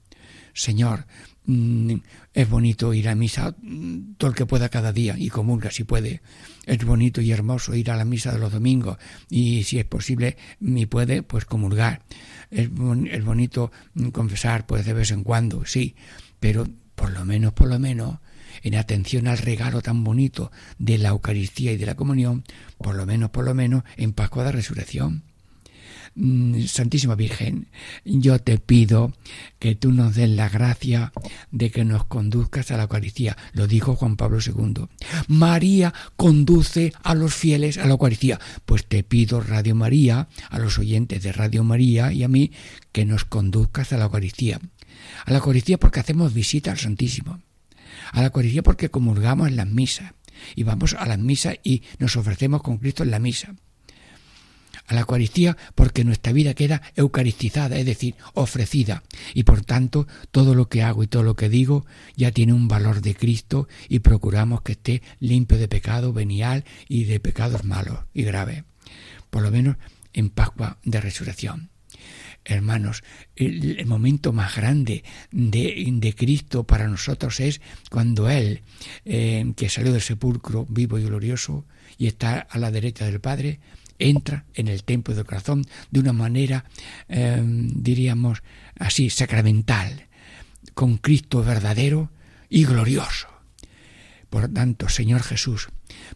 Señor, 0.54 1.08
es 1.48 2.50
bonito 2.50 2.94
ir 2.94 3.10
a 3.10 3.16
misa 3.16 3.56
mm, 3.62 4.14
todo 4.18 4.32
el 4.32 4.36
que 4.36 4.46
pueda 4.46 4.70
cada 4.70 4.94
día 4.94 5.16
y 5.18 5.30
comulga 5.30 5.72
si 5.72 5.84
puede. 5.84 6.22
Es 6.66 6.84
bonito 6.86 7.22
y 7.22 7.32
hermoso 7.32 7.76
ir 7.76 7.90
a 7.92 7.98
la 7.98 8.06
misa 8.06 8.32
de 8.32 8.40
los 8.40 8.52
domingos 8.52 8.98
y 9.30 9.64
si 9.64 9.80
es 9.80 9.86
posible 9.86 10.38
y 10.60 10.86
puede, 10.86 11.24
pues 11.24 11.46
comulgar. 11.46 12.04
Es, 12.52 12.70
es 13.10 13.26
bonito 13.26 13.72
mm, 13.96 14.10
confesar 14.10 14.66
pues 14.66 14.86
de 14.86 14.94
vez 14.94 15.12
en 15.12 15.24
cuando, 15.24 15.66
sí, 15.66 15.96
pero 16.40 16.68
por 16.96 17.12
lo 17.12 17.26
menos, 17.26 17.54
por 17.54 17.68
lo 17.68 17.80
menos 17.80 18.20
en 18.64 18.76
atención 18.76 19.28
al 19.28 19.38
regalo 19.38 19.82
tan 19.82 20.04
bonito 20.04 20.52
de 20.78 20.98
la 20.98 21.10
Eucaristía 21.10 21.72
y 21.72 21.78
de 21.78 21.86
la 21.86 21.96
comunión, 21.96 22.44
por 22.78 22.96
lo 22.96 23.06
menos, 23.06 23.32
por 23.32 23.46
lo 23.46 23.54
menos, 23.54 23.84
en 23.98 24.14
Pascua 24.14 24.44
de 24.44 24.52
Resurrección. 24.52 25.31
Mm, 26.14 26.64
Santísima 26.64 27.16
Virgen, 27.16 27.70
yo 28.04 28.38
te 28.40 28.58
pido 28.58 29.14
que 29.60 29.76
tú 29.76 29.94
nos 29.94 30.16
des 30.16 30.30
la 30.30 30.50
gracia 30.50 31.14
de 31.52 31.72
que 31.72 31.86
nos 31.86 32.06
conduzcas 32.06 32.70
a 32.72 32.78
la 32.78 32.84
Eucaristía. 32.84 33.38
Lo 33.54 33.66
dijo 33.66 33.96
Juan 33.96 34.18
Pablo 34.18 34.40
II. 34.46 34.88
María 35.30 35.94
conduce 36.18 36.92
a 37.04 37.16
los 37.16 37.34
fieles 37.34 37.78
a 37.78 37.86
la 37.86 37.92
Eucaristía. 37.92 38.40
Pues 38.66 38.86
te 38.86 39.04
pido, 39.04 39.40
Radio 39.40 39.74
María, 39.74 40.28
a 40.50 40.60
los 40.60 40.78
oyentes 40.80 41.24
de 41.24 41.32
Radio 41.32 41.64
María 41.64 42.12
y 42.12 42.24
a 42.24 42.28
mí, 42.28 42.52
que 42.92 43.06
nos 43.06 43.24
conduzcas 43.24 43.94
a 43.94 43.98
la 43.98 44.06
Eucaristía. 44.06 44.60
A 45.26 45.32
la 45.32 45.38
Eucaristía 45.38 45.80
porque 45.80 46.02
hacemos 46.02 46.34
visita 46.34 46.72
al 46.72 46.78
Santísimo. 46.78 47.42
A 48.12 48.20
la 48.20 48.28
Eucaristía 48.28 48.64
porque 48.64 48.90
comulgamos 48.90 49.48
en 49.48 49.56
las 49.56 49.68
misas. 49.68 50.14
Y 50.56 50.64
vamos 50.64 50.94
a 50.94 51.06
las 51.06 51.20
misas 51.20 51.56
y 51.64 51.84
nos 52.00 52.18
ofrecemos 52.18 52.64
con 52.64 52.80
Cristo 52.80 53.04
en 53.04 53.12
la 53.12 53.20
misa 53.20 53.56
a 54.92 54.94
la 54.94 55.02
Eucaristía 55.02 55.56
porque 55.74 56.04
nuestra 56.04 56.34
vida 56.34 56.54
queda 56.54 56.82
eucaristizada, 56.96 57.78
es 57.78 57.86
decir, 57.86 58.16
ofrecida, 58.34 59.04
y 59.34 59.44
por 59.44 59.64
tanto 59.64 60.06
todo 60.32 60.54
lo 60.54 60.68
que 60.68 60.84
hago 60.84 61.02
y 61.02 61.08
todo 61.08 61.24
lo 61.24 61.36
que 61.36 61.48
digo 61.48 61.86
ya 62.18 62.32
tiene 62.32 62.52
un 62.52 62.68
valor 62.68 63.02
de 63.02 63.16
Cristo 63.16 63.70
y 63.88 64.00
procuramos 64.00 64.64
que 64.64 64.74
esté 64.74 65.02
limpio 65.20 65.58
de 65.58 65.70
pecado 65.70 66.12
venial 66.12 66.66
y 66.90 67.06
de 67.06 67.22
pecados 67.22 67.64
malos 67.64 68.00
y 68.14 68.24
graves, 68.24 68.66
por 69.30 69.44
lo 69.44 69.52
menos 69.52 69.78
en 70.12 70.30
Pascua 70.30 70.78
de 70.84 71.00
Resurrección. 71.00 71.70
Hermanos, 72.44 73.04
el, 73.36 73.86
momento 73.86 74.34
más 74.34 74.56
grande 74.56 75.04
de, 75.32 75.86
de, 75.88 76.16
Cristo 76.16 76.66
para 76.66 76.88
nosotros 76.88 77.40
es 77.40 77.62
cuando 77.90 78.30
Él, 78.30 78.64
eh, 79.06 79.54
que 79.56 79.70
salió 79.70 79.94
del 79.94 80.02
sepulcro 80.02 80.66
vivo 80.68 80.98
y 80.98 81.04
glorioso 81.04 81.66
y 81.98 82.08
está 82.08 82.40
a 82.40 82.58
la 82.58 82.72
derecha 82.72 83.06
del 83.06 83.22
Padre, 83.22 83.60
entra 84.10 84.46
en 84.54 84.68
el 84.68 84.84
templo 84.84 85.16
del 85.16 85.26
corazón 85.26 85.66
de 85.90 86.00
una 86.00 86.14
manera, 86.14 86.66
em, 87.08 87.70
diríamos 87.74 88.44
así, 88.78 89.10
sacramental, 89.10 90.08
con 90.74 90.98
Cristo 90.98 91.44
verdadero 91.44 92.12
y 92.50 92.66
glorioso. 92.66 93.28
Por 94.30 94.48
tanto, 94.48 94.90
Señor 94.90 95.24
Jesús, 95.24 95.70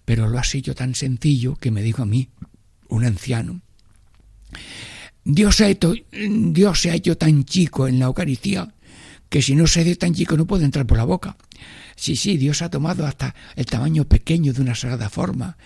pero 0.06 0.28
lo 0.30 0.39
has 0.39 0.54
hecho 0.56 0.76
tan 0.76 0.95
sencillo 0.95 1.56
que 1.56 1.71
me 1.71 1.82
dijo 1.82 2.04
a 2.04 2.06
mí, 2.06 2.30
un 2.88 3.04
anciano, 3.04 3.62
Dios, 5.24 5.60
ha 5.62 5.69
hecho, 5.69 5.93
Dios 6.12 6.82
se 6.82 6.91
ha 6.91 6.95
hecho 6.95 7.17
tan 7.17 7.45
chico 7.45 7.88
en 7.88 7.98
la 7.98 8.06
Eucaristía 8.06 8.71
que 9.28 9.41
si 9.41 9.56
no 9.56 9.65
se 9.65 9.82
hace 9.82 9.95
tan 9.95 10.13
chico 10.13 10.38
no 10.38 10.45
puede 10.45 10.65
entrar 10.65 10.86
por 10.86 10.98
la 10.98 11.04
boca. 11.04 11.36
Sí, 11.95 12.15
sí, 12.15 12.38
Dios 12.38 12.62
ha 12.62 12.69
tomado 12.69 13.08
hasta 13.08 13.34
el 13.56 13.65
tamaño 13.65 14.06
pequeño 14.06 14.54
de 14.54 14.62
una 14.62 14.76
sagrada 14.76 15.10
forma, 15.10 15.58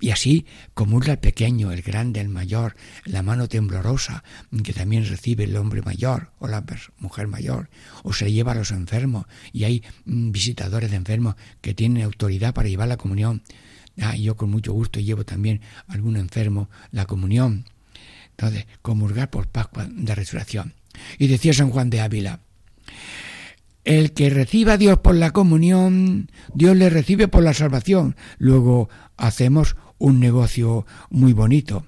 y 0.00 0.10
así 0.10 0.46
comulga 0.74 1.12
el 1.12 1.18
pequeño, 1.18 1.72
el 1.72 1.82
grande, 1.82 2.20
el 2.20 2.28
mayor, 2.28 2.76
la 3.04 3.22
mano 3.22 3.48
temblorosa 3.48 4.22
que 4.62 4.72
también 4.72 5.06
recibe 5.06 5.44
el 5.44 5.56
hombre 5.56 5.82
mayor 5.82 6.30
o 6.38 6.48
la 6.48 6.64
mujer 6.98 7.26
mayor, 7.26 7.68
o 8.02 8.12
se 8.12 8.32
lleva 8.32 8.52
a 8.52 8.54
los 8.54 8.70
enfermos 8.70 9.26
y 9.52 9.64
hay 9.64 9.82
mm, 10.04 10.30
visitadores 10.30 10.90
de 10.90 10.96
enfermos 10.96 11.34
que 11.60 11.74
tienen 11.74 12.04
autoridad 12.04 12.54
para 12.54 12.68
llevar 12.68 12.88
la 12.88 12.96
comunión. 12.96 13.42
Ah, 14.00 14.16
yo 14.16 14.36
con 14.36 14.50
mucho 14.50 14.72
gusto 14.72 15.00
llevo 15.00 15.24
también 15.24 15.60
a 15.88 15.94
algún 15.94 16.16
enfermo 16.16 16.70
la 16.92 17.06
comunión. 17.06 17.64
Entonces, 18.30 18.66
comulgar 18.82 19.30
por 19.30 19.48
Pascua 19.48 19.88
de 19.90 20.14
Resurrección. 20.14 20.74
Y 21.18 21.26
decía 21.26 21.52
San 21.52 21.70
Juan 21.70 21.90
de 21.90 22.00
Ávila, 22.00 22.40
el 23.84 24.12
que 24.12 24.30
reciba 24.30 24.74
a 24.74 24.76
Dios 24.76 24.98
por 24.98 25.14
la 25.14 25.30
comunión, 25.30 26.30
Dios 26.54 26.76
le 26.76 26.90
recibe 26.90 27.26
por 27.26 27.42
la 27.42 27.54
salvación. 27.54 28.16
Luego 28.38 28.88
hacemos 29.16 29.76
un 29.98 30.20
negocio 30.20 30.86
muy 31.10 31.32
bonito. 31.32 31.86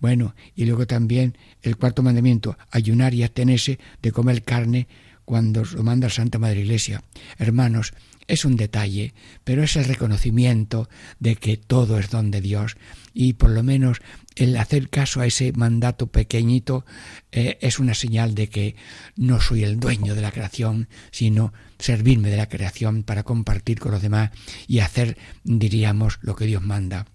Bueno, 0.00 0.34
y 0.54 0.66
luego 0.66 0.86
también 0.86 1.36
el 1.62 1.76
cuarto 1.76 2.02
mandamiento, 2.02 2.56
ayunar 2.70 3.14
y 3.14 3.22
abstenerse 3.22 3.78
de 4.02 4.12
comer 4.12 4.42
carne 4.42 4.88
cuando 5.24 5.64
lo 5.64 5.82
manda 5.82 6.10
Santa 6.10 6.38
Madre 6.38 6.60
Iglesia. 6.60 7.02
Hermanos, 7.38 7.94
es 8.26 8.44
un 8.44 8.56
detalle, 8.56 9.14
pero 9.44 9.62
es 9.62 9.76
el 9.76 9.84
reconocimiento 9.84 10.88
de 11.18 11.36
que 11.36 11.56
todo 11.56 11.98
es 11.98 12.10
don 12.10 12.30
de 12.30 12.40
Dios 12.40 12.76
y 13.12 13.34
por 13.34 13.50
lo 13.50 13.62
menos 13.62 13.98
el 14.34 14.56
hacer 14.56 14.88
caso 14.88 15.20
a 15.20 15.26
ese 15.26 15.52
mandato 15.52 16.06
pequeñito 16.08 16.84
eh, 17.32 17.58
es 17.60 17.78
una 17.78 17.94
señal 17.94 18.34
de 18.34 18.48
que 18.48 18.76
no 19.16 19.40
soy 19.40 19.64
el 19.64 19.78
dueño 19.78 20.14
de 20.14 20.22
la 20.22 20.32
creación, 20.32 20.88
sino 21.10 21.52
servirme 21.78 22.30
de 22.30 22.38
la 22.38 22.48
creación 22.48 23.02
para 23.02 23.22
compartir 23.22 23.78
con 23.78 23.92
los 23.92 24.02
demás 24.02 24.30
y 24.66 24.78
hacer, 24.78 25.18
diríamos, 25.44 26.18
lo 26.22 26.34
que 26.34 26.46
Dios 26.46 26.62
manda. 26.62 27.06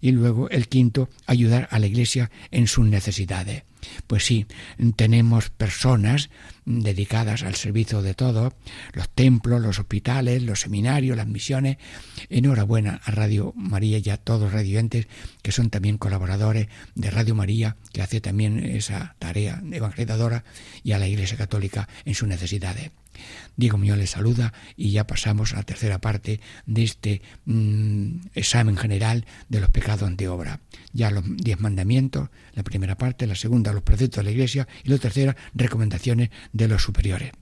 Y 0.00 0.12
luego 0.12 0.48
el 0.50 0.68
quinto, 0.68 1.08
ayudar 1.26 1.68
a 1.70 1.78
la 1.78 1.86
Iglesia 1.86 2.30
en 2.50 2.66
sus 2.66 2.86
necesidades. 2.86 3.64
Pues 4.06 4.24
sí, 4.24 4.46
tenemos 4.96 5.50
personas 5.50 6.30
dedicadas 6.64 7.42
al 7.42 7.56
servicio 7.56 8.02
de 8.02 8.14
todo, 8.14 8.54
los 8.92 9.08
templos, 9.08 9.60
los 9.60 9.78
hospitales, 9.78 10.42
los 10.42 10.60
seminarios, 10.60 11.16
las 11.16 11.26
misiones. 11.26 11.78
Enhorabuena 12.28 13.00
a 13.04 13.10
Radio 13.10 13.52
María 13.56 13.98
y 13.98 14.10
a 14.10 14.16
todos 14.16 14.42
los 14.42 14.52
radioentes 14.52 15.08
que 15.42 15.52
son 15.52 15.70
también 15.70 15.98
colaboradores 15.98 16.68
de 16.94 17.10
Radio 17.10 17.34
María, 17.34 17.76
que 17.92 18.02
hace 18.02 18.20
también 18.20 18.58
esa 18.64 19.16
tarea 19.18 19.62
evangelizadora, 19.72 20.44
y 20.84 20.92
a 20.92 20.98
la 20.98 21.08
Iglesia 21.08 21.36
Católica 21.36 21.88
en 22.04 22.14
sus 22.14 22.28
necesidades. 22.28 22.90
Diego 23.56 23.78
Muñoz 23.78 23.98
les 23.98 24.10
saluda 24.10 24.52
y 24.76 24.92
ya 24.92 25.06
pasamos 25.06 25.52
a 25.52 25.56
la 25.56 25.62
tercera 25.62 26.00
parte 26.00 26.40
de 26.66 26.84
este 26.84 27.22
mm, 27.44 28.28
examen 28.34 28.76
general 28.76 29.26
de 29.48 29.60
los 29.60 29.70
pecados 29.70 30.16
de 30.16 30.28
obra. 30.28 30.60
Ya 30.92 31.10
los 31.10 31.24
diez 31.36 31.60
mandamientos, 31.60 32.30
la 32.54 32.62
primera 32.62 32.96
parte, 32.96 33.26
la 33.26 33.34
segunda, 33.34 33.72
los 33.72 33.82
preceptos 33.82 34.18
de 34.18 34.24
la 34.24 34.30
Iglesia 34.30 34.68
y 34.84 34.90
la 34.90 34.98
tercera, 34.98 35.36
recomendaciones 35.54 36.30
de 36.52 36.68
los 36.68 36.82
superiores. 36.82 37.32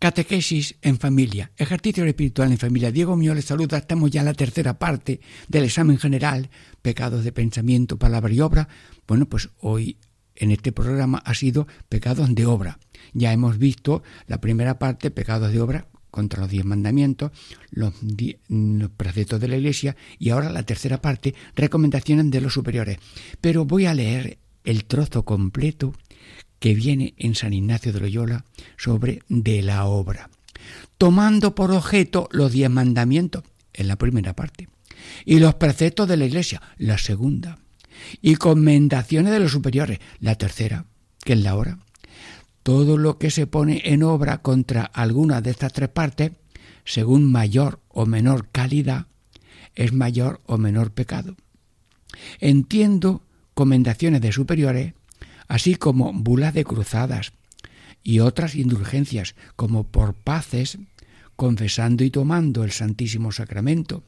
Catequesis 0.00 0.76
en 0.80 0.98
familia, 0.98 1.52
ejercicio 1.58 2.06
espiritual 2.06 2.50
en 2.50 2.56
familia. 2.56 2.90
Diego 2.90 3.16
mío 3.16 3.34
les 3.34 3.44
saluda, 3.44 3.76
estamos 3.76 4.10
ya 4.10 4.20
en 4.20 4.24
la 4.28 4.32
tercera 4.32 4.78
parte 4.78 5.20
del 5.46 5.64
examen 5.64 5.98
general, 5.98 6.48
pecados 6.80 7.22
de 7.22 7.32
pensamiento, 7.32 7.98
palabra 7.98 8.32
y 8.32 8.40
obra. 8.40 8.66
Bueno, 9.06 9.28
pues 9.28 9.50
hoy 9.58 9.98
en 10.36 10.52
este 10.52 10.72
programa 10.72 11.18
ha 11.18 11.34
sido 11.34 11.66
pecados 11.90 12.34
de 12.34 12.46
obra. 12.46 12.78
Ya 13.12 13.30
hemos 13.34 13.58
visto 13.58 14.02
la 14.26 14.40
primera 14.40 14.78
parte, 14.78 15.10
pecados 15.10 15.52
de 15.52 15.60
obra 15.60 15.86
contra 16.10 16.40
los 16.40 16.50
diez 16.50 16.64
mandamientos, 16.64 17.32
los, 17.70 17.92
los, 18.48 18.90
preceptos 18.92 19.38
de 19.38 19.48
la 19.48 19.58
Iglesia 19.58 19.96
y 20.18 20.30
ahora 20.30 20.48
la 20.48 20.62
tercera 20.62 21.02
parte, 21.02 21.34
recomendaciones 21.54 22.30
de 22.30 22.40
los 22.40 22.54
superiores. 22.54 22.96
Pero 23.42 23.66
voy 23.66 23.84
a 23.84 23.92
leer 23.92 24.38
el 24.64 24.86
trozo 24.86 25.26
completo 25.26 25.92
que 26.60 26.74
viene 26.74 27.14
en 27.16 27.34
San 27.34 27.52
Ignacio 27.52 27.92
de 27.92 28.00
Loyola 28.00 28.44
sobre 28.76 29.22
de 29.28 29.62
la 29.62 29.86
obra, 29.86 30.30
tomando 30.98 31.54
por 31.54 31.72
objeto 31.72 32.28
los 32.30 32.52
diez 32.52 32.70
mandamientos, 32.70 33.42
en 33.72 33.88
la 33.88 33.96
primera 33.96 34.36
parte, 34.36 34.68
y 35.24 35.38
los 35.38 35.54
preceptos 35.54 36.06
de 36.06 36.16
la 36.16 36.26
Iglesia, 36.26 36.62
la 36.76 36.98
segunda, 36.98 37.58
y 38.20 38.36
comendaciones 38.36 39.32
de 39.32 39.40
los 39.40 39.52
superiores, 39.52 39.98
la 40.20 40.36
tercera, 40.36 40.84
que 41.24 41.32
es 41.32 41.40
la 41.40 41.56
hora. 41.56 41.78
Todo 42.62 42.98
lo 42.98 43.18
que 43.18 43.30
se 43.30 43.46
pone 43.46 43.80
en 43.84 44.02
obra 44.02 44.38
contra 44.38 44.84
alguna 44.84 45.40
de 45.40 45.50
estas 45.50 45.72
tres 45.72 45.88
partes, 45.88 46.32
según 46.84 47.30
mayor 47.30 47.80
o 47.88 48.04
menor 48.04 48.48
calidad, 48.50 49.06
es 49.74 49.92
mayor 49.92 50.40
o 50.44 50.58
menor 50.58 50.92
pecado. 50.92 51.36
Entiendo 52.38 53.22
comendaciones 53.54 54.20
de 54.20 54.32
superiores 54.32 54.94
así 55.50 55.74
como 55.74 56.12
bulas 56.12 56.54
de 56.54 56.64
cruzadas 56.64 57.32
y 58.04 58.20
otras 58.20 58.54
indulgencias, 58.54 59.34
como 59.56 59.82
por 59.82 60.14
paces, 60.14 60.78
confesando 61.34 62.04
y 62.04 62.10
tomando 62.10 62.62
el 62.62 62.70
Santísimo 62.70 63.32
Sacramento, 63.32 64.04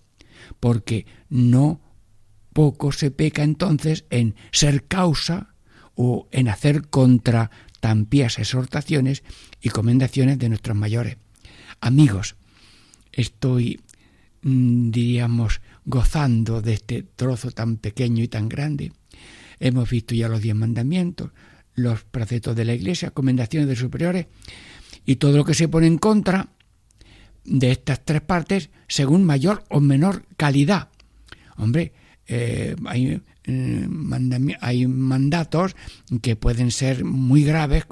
porque 0.61 1.05
no 1.29 1.81
poco 2.53 2.93
se 2.93 3.11
peca 3.11 3.43
entonces 3.43 4.05
en 4.11 4.37
ser 4.53 4.85
causa 4.85 5.57
o 5.97 6.29
en 6.31 6.49
hacer 6.49 6.89
contra 6.89 7.51
tan 7.81 8.07
pías 8.07 8.39
exhortaciones 8.39 9.25
y 9.61 9.71
comendaciones 9.71 10.39
de 10.39 10.49
nuestros 10.49 10.77
mayores. 10.77 11.17
Amigos, 11.81 12.37
estoy, 13.11 13.81
mm, 14.43 14.93
diríamos, 14.93 15.61
gozando 15.87 16.63
de 16.63 16.75
este 16.75 17.03
trozo 17.03 17.51
tan 17.51 17.79
pequeño 17.79 18.23
y 18.23 18.29
tan 18.29 18.49
grande 18.49 18.93
Hemos 19.63 19.89
visto 19.89 20.13
ya 20.17 20.29
los 20.29 20.43
diez 20.43 20.57
mandamientos, 20.57 21.31
los 21.75 22.03
preceptos 22.03 22.57
de 22.57 22.65
la 22.65 22.75
Iglesia, 22.75 23.11
recomendaciones 23.11 23.69
de 23.69 23.77
superiores 23.77 24.27
y 25.07 25.17
todo 25.17 25.37
lo 25.37 25.45
que 25.45 25.55
se 25.55 25.69
pone 25.69 25.87
en 25.87 25.99
contra 25.99 26.49
de 27.45 27.71
estas 27.71 28.05
tres 28.05 28.23
partes 28.23 28.71
según 28.89 29.23
mayor 29.23 29.63
o 29.71 29.79
menor 29.79 30.27
calidad. 30.37 30.89
Hombre, 31.57 31.93
eh, 32.27 32.75
hay, 32.87 33.23
eh, 33.45 33.89
hay 34.61 34.87
mandatos 34.89 35.77
que 36.21 36.35
pueden 36.35 36.73
ser 36.73 37.05
muy 37.05 37.45
graves, 37.45 37.85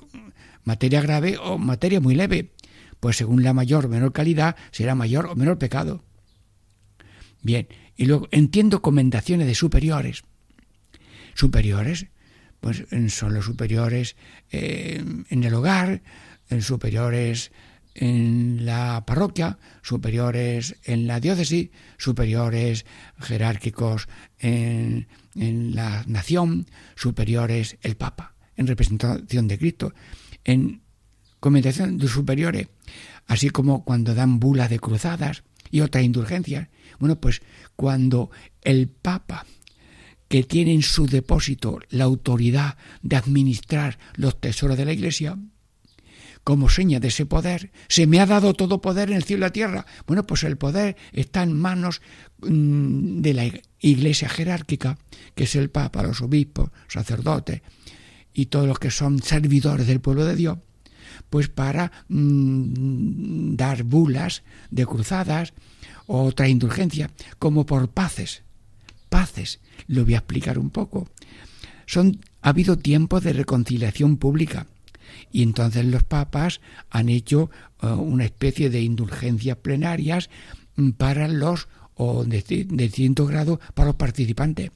materia 0.65 1.01
grave 1.01 1.39
o 1.39 1.57
materia 1.57 2.01
muy 2.01 2.17
leve. 2.17 2.51
Pues 2.99 3.17
según 3.17 3.45
la 3.45 3.55
mayor 3.55 3.87
o 3.87 3.89
menor 3.89 4.13
calidad 4.13 4.57
será 4.73 4.97
mayor 4.97 5.27
o 5.27 5.37
menor 5.37 5.57
pecado. 5.57 6.03
Bien, 7.43 7.69
y 7.97 8.07
luego 8.07 8.27
entiendo 8.33 8.83
comendaciones 8.83 9.47
de 9.47 9.55
superiores. 9.55 10.25
Superiores, 11.35 12.07
pues 12.61 12.85
son 13.09 13.35
los 13.35 13.45
superiores 13.45 14.17
eh, 14.51 15.03
en 15.29 15.45
el 15.45 15.55
hogar, 15.55 16.03
superiores 16.61 17.53
en 17.95 18.65
la 18.65 19.05
parroquia, 19.07 19.59
superiores 19.83 20.77
en 20.85 21.07
la 21.07 21.21
diócesis, 21.21 21.71
superiores 21.99 22.87
jerárquicos 23.19 24.09
en, 24.39 25.09
en 25.35 25.75
la 25.75 26.05
nación, 26.07 26.67
superiores 26.97 27.79
el 27.83 27.97
Papa, 27.97 28.35
en 28.57 28.67
representación 28.67 29.49
de 29.49 29.59
Cristo, 29.59 29.93
en 30.45 30.83
comentación 31.41 31.99
de 31.99 32.09
superiores, 32.09 32.69
así 33.27 33.51
como 33.51 33.85
cuando 33.85 34.15
dan 34.15 34.41
bulas 34.41 34.71
de 34.71 34.79
cruzadas 34.79 35.43
y 35.71 35.81
otras 35.81 36.05
indulgencias. 36.05 36.69
Bueno, 36.99 37.21
pues 37.21 37.43
cuando 37.77 38.31
el 38.63 38.89
Papa 38.89 39.47
que 40.31 40.45
tiene 40.45 40.73
en 40.73 40.83
su 40.83 41.09
depósito 41.09 41.81
la 41.91 42.05
autoridad 42.05 42.79
de 43.03 43.17
administrar 43.17 43.99
los 44.15 44.41
tesoros 44.41 44.79
de 44.79 44.85
la 44.85 44.93
Iglesia, 44.93 45.37
como 46.45 46.69
seña 46.69 47.01
de 47.01 47.09
ese 47.09 47.27
poder, 47.27 47.73
se 47.89 48.07
me 48.07 48.21
ha 48.21 48.27
dado 48.27 48.55
todo 48.55 48.81
poder 48.81 49.11
en 49.11 49.17
el 49.17 49.25
cielo 49.25 49.41
y 49.41 49.49
la 49.49 49.53
tierra. 49.53 49.87
Bueno, 50.07 50.29
pues 50.29 50.45
el 50.45 50.57
poder 50.57 50.97
está 51.13 51.43
en 51.43 51.53
manos 51.53 52.01
mm, 52.43 53.23
de 53.23 53.35
la 53.35 53.51
iglesia 53.81 54.29
jerárquica, 54.29 54.99
que 55.35 55.45
es 55.45 55.57
el 55.57 55.69
Papa, 55.69 56.05
los 56.05 56.23
obispos, 56.23 56.71
sacerdotes 56.87 57.63
y 58.33 58.47
todos 58.47 58.69
los 58.69 58.79
que 58.79 58.93
son 58.93 59.21
servidores 59.21 59.89
del 59.89 60.01
pueblo 60.01 60.25
de 60.25 60.37
Dios, 60.37 60.59
pues 61.29 61.49
para 61.49 61.91
mm, 62.07 63.57
dar 63.57 63.83
bulas 63.83 64.45
de 64.71 64.87
cruzadas 64.87 65.55
o 66.07 66.23
otra 66.23 66.47
indulgencia, 66.49 67.11
como 67.41 67.67
por 67.67 67.91
paces. 67.91 68.45
Paces, 69.11 69.61
lo 69.87 70.05
voy 70.05 70.15
a 70.15 70.19
explicar 70.19 70.59
un 70.59 70.71
poco. 70.71 71.09
Son, 71.85 72.21
ha 72.41 72.49
habido 72.49 72.79
tiempos 72.79 73.23
de 73.23 73.35
reconciliación 73.35 74.17
pública 74.17 74.67
y 75.31 75.43
entonces 75.43 75.85
los 75.85 76.05
papas 76.05 76.61
han 76.89 77.09
hecho 77.09 77.51
eh, 77.83 77.87
una 77.87 78.25
especie 78.25 78.71
de 78.71 78.81
indulgencias 78.81 79.57
plenarias 79.59 80.31
mm, 80.77 80.91
para 80.91 81.29
los 81.29 81.69
o 81.95 82.25
de, 82.25 82.67
distinto 82.71 83.27
grado 83.27 83.61
para 83.75 83.89
los 83.89 83.97
participantes. 83.97 84.71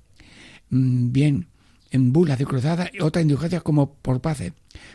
Mm, 0.70 1.12
bien, 1.12 1.46
en 1.90 2.12
bulas 2.12 2.38
de 2.38 2.44
cruzada 2.44 2.90
y 2.92 3.00
otra 3.00 3.22
indulgencia 3.22 3.60
como 3.60 3.94
por 3.94 4.20
paz, 4.20 4.42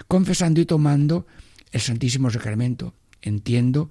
confesando 0.07 0.61
y 0.61 0.65
tomando 0.65 1.25
el 1.71 1.81
Santísimo 1.81 2.29
Sacramento. 2.29 2.93
Entiendo 3.21 3.89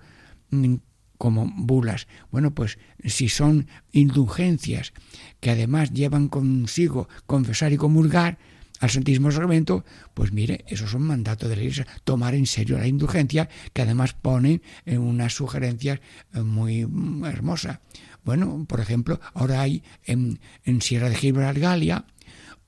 mm, 0.51 0.75
como 1.19 1.53
bulas. 1.55 2.07
Bueno, 2.31 2.55
pues 2.55 2.79
si 3.05 3.29
son 3.29 3.67
indulgencias 3.93 4.93
que 5.41 5.51
además 5.51 5.93
llevan 5.93 6.29
consigo 6.29 7.09
confesar 7.27 7.73
y 7.73 7.77
comulgar, 7.77 8.39
al 8.81 8.91
Santísimo 8.91 9.31
Sacramento, 9.31 9.85
pues 10.15 10.33
mire, 10.33 10.65
esos 10.69 10.91
son 10.91 11.03
mandatos 11.03 11.49
de 11.49 11.57
la 11.57 11.63
Iglesia, 11.63 11.87
tomar 12.05 12.35
en 12.35 12.47
serio 12.47 12.79
la 12.79 12.87
indulgencia, 12.87 13.49
que 13.73 13.83
además 13.83 14.15
ponen 14.15 14.63
en 14.87 15.01
unas 15.01 15.35
sugerencias 15.35 16.01
eh, 16.35 16.43
muy 16.43 16.87
mm, 16.87 17.25
hermosas. 17.25 17.81
Bueno, 18.25 18.65
por 18.69 18.81
ejemplo, 18.81 19.21
ahora 19.35 19.63
hay 19.63 19.83
en, 20.05 20.39
Sierra 20.81 21.09
de 21.09 21.17
Gibraltar 21.17 22.05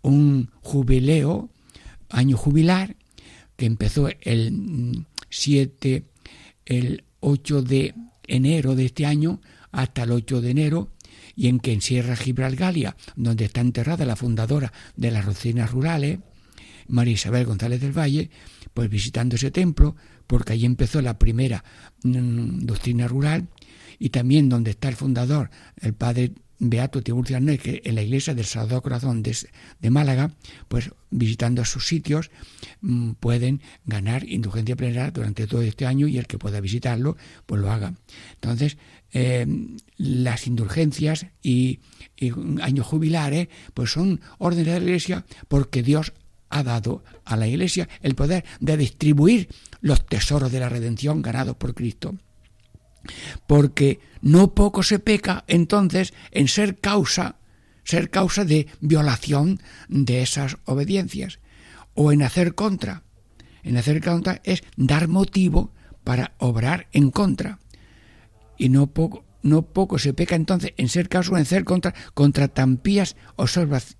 un 0.02 0.50
jubileo, 0.62 1.50
año 2.08 2.36
jubilar, 2.36 2.96
que 3.56 3.66
empezó 3.66 4.08
el 4.22 5.06
7, 5.28 6.00
mm, 6.00 6.04
el 6.66 7.04
8 7.20 7.62
de 7.62 7.94
enero 8.30 8.74
de 8.74 8.86
este 8.86 9.06
año 9.06 9.40
hasta 9.72 10.04
el 10.04 10.12
8 10.12 10.40
de 10.40 10.50
enero 10.50 10.88
y 11.36 11.48
en 11.48 11.60
que 11.60 11.72
en 11.72 11.80
Sierra 11.80 12.16
Gibralgalia, 12.16 12.96
donde 13.16 13.44
está 13.44 13.60
enterrada 13.60 14.04
la 14.04 14.16
fundadora 14.16 14.72
de 14.96 15.10
las 15.10 15.24
rocinas 15.24 15.70
rurales, 15.70 16.18
María 16.88 17.14
Isabel 17.14 17.46
González 17.46 17.80
del 17.80 17.96
Valle, 17.96 18.30
pues 18.74 18.90
visitando 18.90 19.36
ese 19.36 19.50
templo, 19.50 19.96
porque 20.26 20.52
allí 20.52 20.66
empezó 20.66 21.00
la 21.00 21.18
primera 21.18 21.64
mm, 22.02 22.60
doctrina 22.60 23.06
rural, 23.08 23.48
y 23.98 24.10
también 24.10 24.48
donde 24.48 24.72
está 24.72 24.88
el 24.88 24.96
fundador, 24.96 25.50
el 25.80 25.94
padre 25.94 26.32
Beato 26.60 27.02
Tiburcio 27.02 27.36
Arnés, 27.36 27.60
en 27.64 27.94
la 27.94 28.02
iglesia 28.02 28.34
del 28.34 28.44
Sagrado 28.44 28.82
Corazón 28.82 29.22
de, 29.22 29.90
Málaga, 29.90 30.32
pues 30.68 30.90
visitando 31.10 31.64
sus 31.64 31.86
sitios, 31.86 32.30
mm, 32.82 33.12
pueden 33.12 33.62
ganar 33.86 34.24
indulgencia 34.28 34.76
plenaria 34.76 35.10
durante 35.10 35.46
todo 35.46 35.62
este 35.62 35.86
año 35.86 36.06
y 36.06 36.18
el 36.18 36.26
que 36.26 36.38
pueda 36.38 36.60
visitarlo, 36.60 37.16
pues 37.46 37.60
lo 37.62 37.72
haga. 37.72 37.94
Entonces, 38.34 38.76
eh, 39.12 39.46
las 39.96 40.46
indulgencias 40.46 41.26
y, 41.42 41.80
años 42.60 42.86
jubilares, 42.86 43.48
pues 43.72 43.90
son 43.90 44.20
órdenes 44.38 44.74
de 44.74 44.80
la 44.80 44.84
Iglesia 44.84 45.24
porque 45.48 45.82
Dios 45.82 46.12
ha 46.50 46.62
dado 46.62 47.02
a 47.24 47.36
la 47.36 47.46
Iglesia 47.46 47.88
el 48.02 48.14
poder 48.14 48.44
de 48.60 48.76
distribuir 48.76 49.48
los 49.80 50.04
tesoros 50.04 50.52
de 50.52 50.60
la 50.60 50.68
redención 50.68 51.22
ganados 51.22 51.56
por 51.56 51.74
Cristo. 51.74 52.18
Porque 53.46 54.00
no 54.20 54.54
poco 54.54 54.82
se 54.82 54.98
peca 54.98 55.44
entonces 55.46 56.12
en 56.30 56.48
ser 56.48 56.78
causa, 56.78 57.36
ser 57.84 58.10
causa 58.10 58.44
de 58.44 58.66
violación 58.80 59.60
de 59.88 60.22
esas 60.22 60.56
obediencias 60.64 61.40
o 61.94 62.12
en 62.12 62.22
hacer 62.22 62.54
contra. 62.54 63.02
En 63.62 63.76
hacer 63.76 64.02
contra 64.02 64.40
es 64.44 64.62
dar 64.76 65.08
motivo 65.08 65.72
para 66.04 66.34
obrar 66.38 66.88
en 66.92 67.10
contra 67.10 67.58
y 68.60 68.68
no 68.68 68.88
poco, 68.88 69.24
no 69.42 69.62
poco 69.62 69.98
se 69.98 70.12
peca 70.12 70.36
entonces 70.36 70.74
en 70.76 70.88
ser 70.88 71.08
caso 71.08 71.36
en 71.38 71.46
ser 71.46 71.64
contra, 71.64 71.94
contra 72.12 72.48
tan 72.48 72.76
pías 72.76 73.16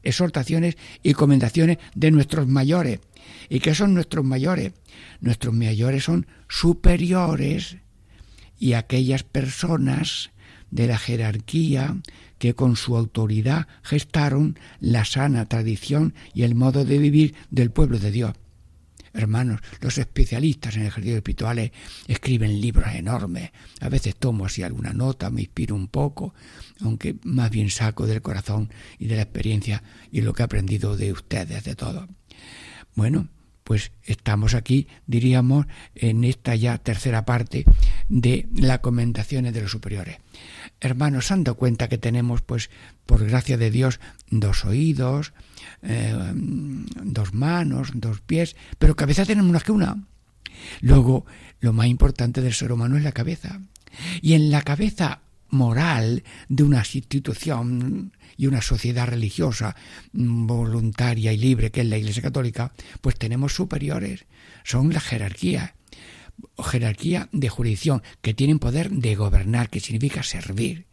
exhortaciones 0.03 0.77
y 1.03 1.15
comendaciones 1.15 1.79
de 1.95 2.11
nuestros 2.11 2.47
mayores. 2.47 3.01
¿Y 3.49 3.61
qué 3.61 3.75
son 3.75 3.95
nuestros 3.95 4.25
mayores? 4.25 4.73
Nuestros 5.21 5.55
mayores 5.55 6.05
son 6.05 6.27
superiores 6.49 7.79
y 8.61 8.75
aquellas 8.75 9.25
personas 9.25 10.31
de 10.71 10.87
la 10.87 10.99
jerarquía 10.99 11.97
que 12.39 12.55
con 12.55 12.77
su 12.77 12.97
autoridad 12.97 13.67
gestaron 13.83 14.57
la 14.79 15.05
sana 15.05 15.47
tradición 15.47 16.15
y 16.33 16.45
el 16.45 16.55
modo 16.55 16.85
de 16.85 16.99
vivir 16.99 17.35
del 17.51 17.73
pueblo 17.73 17.99
de 17.99 18.13
Dios. 18.13 18.35
Hermanos, 19.13 19.61
los 19.81 19.99
especialistas 19.99 20.77
en 20.77 20.83
ejercicios 20.83 21.17
espirituales 21.17 21.73
escriben 22.07 22.61
libros 22.61 22.95
enormes. 22.95 23.51
A 23.81 23.89
veces 23.89 24.15
tomo 24.15 24.47
así 24.47 24.63
alguna 24.63 24.93
nota, 24.93 25.31
me 25.31 25.41
inspiro 25.41 25.75
un 25.75 25.89
poco, 25.89 26.33
aunque 26.81 27.17
más 27.25 27.51
bien 27.51 27.71
saco 27.71 28.07
del 28.07 28.23
corazón 28.23 28.71
y 29.01 29.07
de 29.07 29.17
la 29.17 29.23
experiencia 29.23 29.83
y 30.13 30.21
lo 30.21 30.33
que 30.33 30.43
he 30.43 30.45
aprendido 30.45 30.97
de 30.97 31.11
ustedes, 31.11 31.65
de 31.65 31.75
todo. 31.75 32.09
Bueno, 32.95 33.29
pues 33.71 33.93
estamos 34.03 34.55
aquí, 34.55 34.89
diríamos, 35.07 35.67
en 35.95 36.25
esta 36.25 36.57
ya 36.57 36.79
tercera 36.79 37.25
parte 37.25 37.65
de 38.09 38.49
las 38.53 38.81
comentaciones 38.81 39.55
de 39.55 39.63
los 39.63 39.71
superiores. 39.71 40.19
Hermanos, 40.81 41.27
¿se 41.29 41.53
cuenta 41.53 41.89
que 41.89 41.97
tenemos, 41.97 42.43
pues, 42.43 42.69
por 43.07 43.25
gracia 43.25 43.57
de 43.57 43.71
Dios, 43.71 44.01
dos 44.29 44.65
oídos, 44.65 45.35
eh, 45.85 46.13
dos 46.35 47.33
manos, 47.33 47.93
dos 47.95 48.21
pies, 48.21 48.57
pero 48.81 48.97
cabeza 48.97 49.25
tenemos 49.25 49.53
más 49.53 49.63
que 49.63 49.71
una. 49.71 50.05
Luego, 50.81 51.25
lo 51.61 51.73
más 51.73 51.87
importante 51.87 52.43
del 52.43 52.55
ser 52.55 52.73
humano 52.73 52.97
es 52.97 53.05
la 53.05 53.13
cabeza. 53.13 53.61
Y 54.21 54.33
en 54.33 54.51
la 54.51 54.63
cabeza 54.63 55.21
moral 55.51 56.25
de 56.49 56.63
una 56.63 56.79
institución 56.79 58.13
y 58.37 58.47
una 58.47 58.63
sociedad 58.63 59.07
religiosa 59.07 59.77
mm, 60.13 60.47
voluntaria 60.47 61.33
y 61.33 61.37
libre 61.37 61.71
que 61.71 61.83
es 61.83 61.87
la 61.87 61.99
Iglesia 61.99 62.23
Católica, 62.23 62.73
pues 63.01 63.17
tenemos 63.17 63.55
superiores, 63.55 64.27
son 64.65 64.93
la 64.93 65.01
jerarquía, 65.01 65.75
jerarquía 66.63 67.29
de 67.33 67.49
jurisdicción, 67.49 68.03
que 68.23 68.35
tienen 68.35 68.59
poder 68.59 68.91
de 68.91 69.15
gobernar, 69.15 69.71
que 69.71 69.81
significa 69.81 70.23
servir. 70.23 70.87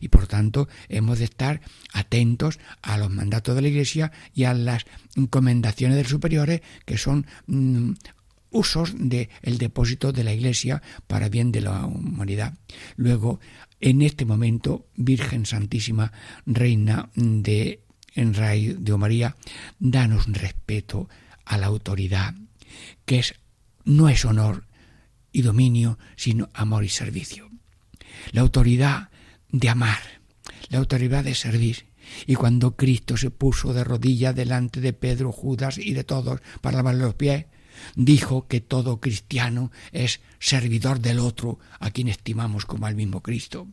Y 0.00 0.08
por 0.08 0.26
tanto 0.26 0.68
hemos 0.88 1.18
de 1.18 1.26
estar 1.26 1.60
atentos 1.92 2.58
a 2.82 2.96
los 2.96 3.10
mandatos 3.10 3.54
de 3.54 3.62
la 3.62 3.68
Iglesia 3.68 4.12
y 4.34 4.44
a 4.44 4.54
las 4.54 4.84
encomendaciones 5.16 5.96
de 5.96 6.02
los 6.04 6.10
superiores 6.10 6.62
que 6.86 6.96
son 6.96 7.26
mm, 7.46 7.92
usos 8.50 8.94
del 8.96 9.58
depósito 9.58 10.12
de 10.12 10.24
la 10.24 10.32
Iglesia 10.32 10.82
para 11.06 11.28
bien 11.28 11.52
de 11.52 11.62
la 11.62 11.84
humanidad. 11.86 12.54
Luego, 12.96 13.40
en 13.82 14.00
este 14.00 14.24
momento, 14.24 14.86
Virgen 14.94 15.44
Santísima, 15.44 16.12
Reina 16.46 17.10
de 17.16 17.82
Enray 18.14 18.76
de 18.78 18.96
María, 18.96 19.36
danos 19.80 20.26
respeto 20.28 21.08
a 21.44 21.58
la 21.58 21.66
autoridad, 21.66 22.34
que 23.04 23.18
es, 23.18 23.34
no 23.84 24.08
es 24.08 24.24
honor 24.24 24.66
y 25.32 25.42
dominio, 25.42 25.98
sino 26.16 26.48
amor 26.54 26.84
y 26.84 26.88
servicio. 26.88 27.50
La 28.30 28.42
autoridad 28.42 29.10
de 29.50 29.68
amar, 29.68 29.98
la 30.68 30.78
autoridad 30.78 31.24
de 31.24 31.34
servir. 31.34 31.86
Y 32.26 32.36
cuando 32.36 32.76
Cristo 32.76 33.16
se 33.16 33.30
puso 33.30 33.72
de 33.74 33.82
rodillas 33.82 34.36
delante 34.36 34.80
de 34.80 34.92
Pedro, 34.92 35.32
Judas 35.32 35.78
y 35.78 35.92
de 35.92 36.04
todos 36.04 36.40
para 36.60 36.76
lavarle 36.76 37.02
los 37.02 37.14
pies, 37.14 37.46
dijo 37.94 38.46
que 38.46 38.60
todo 38.60 39.00
cristiano 39.00 39.70
es 39.92 40.20
servidor 40.38 41.00
del 41.00 41.18
otro, 41.18 41.58
a 41.80 41.90
quien 41.90 42.08
estimamos 42.08 42.66
como 42.66 42.86
al 42.86 42.94
mismo 42.94 43.22
Cristo. 43.22 43.68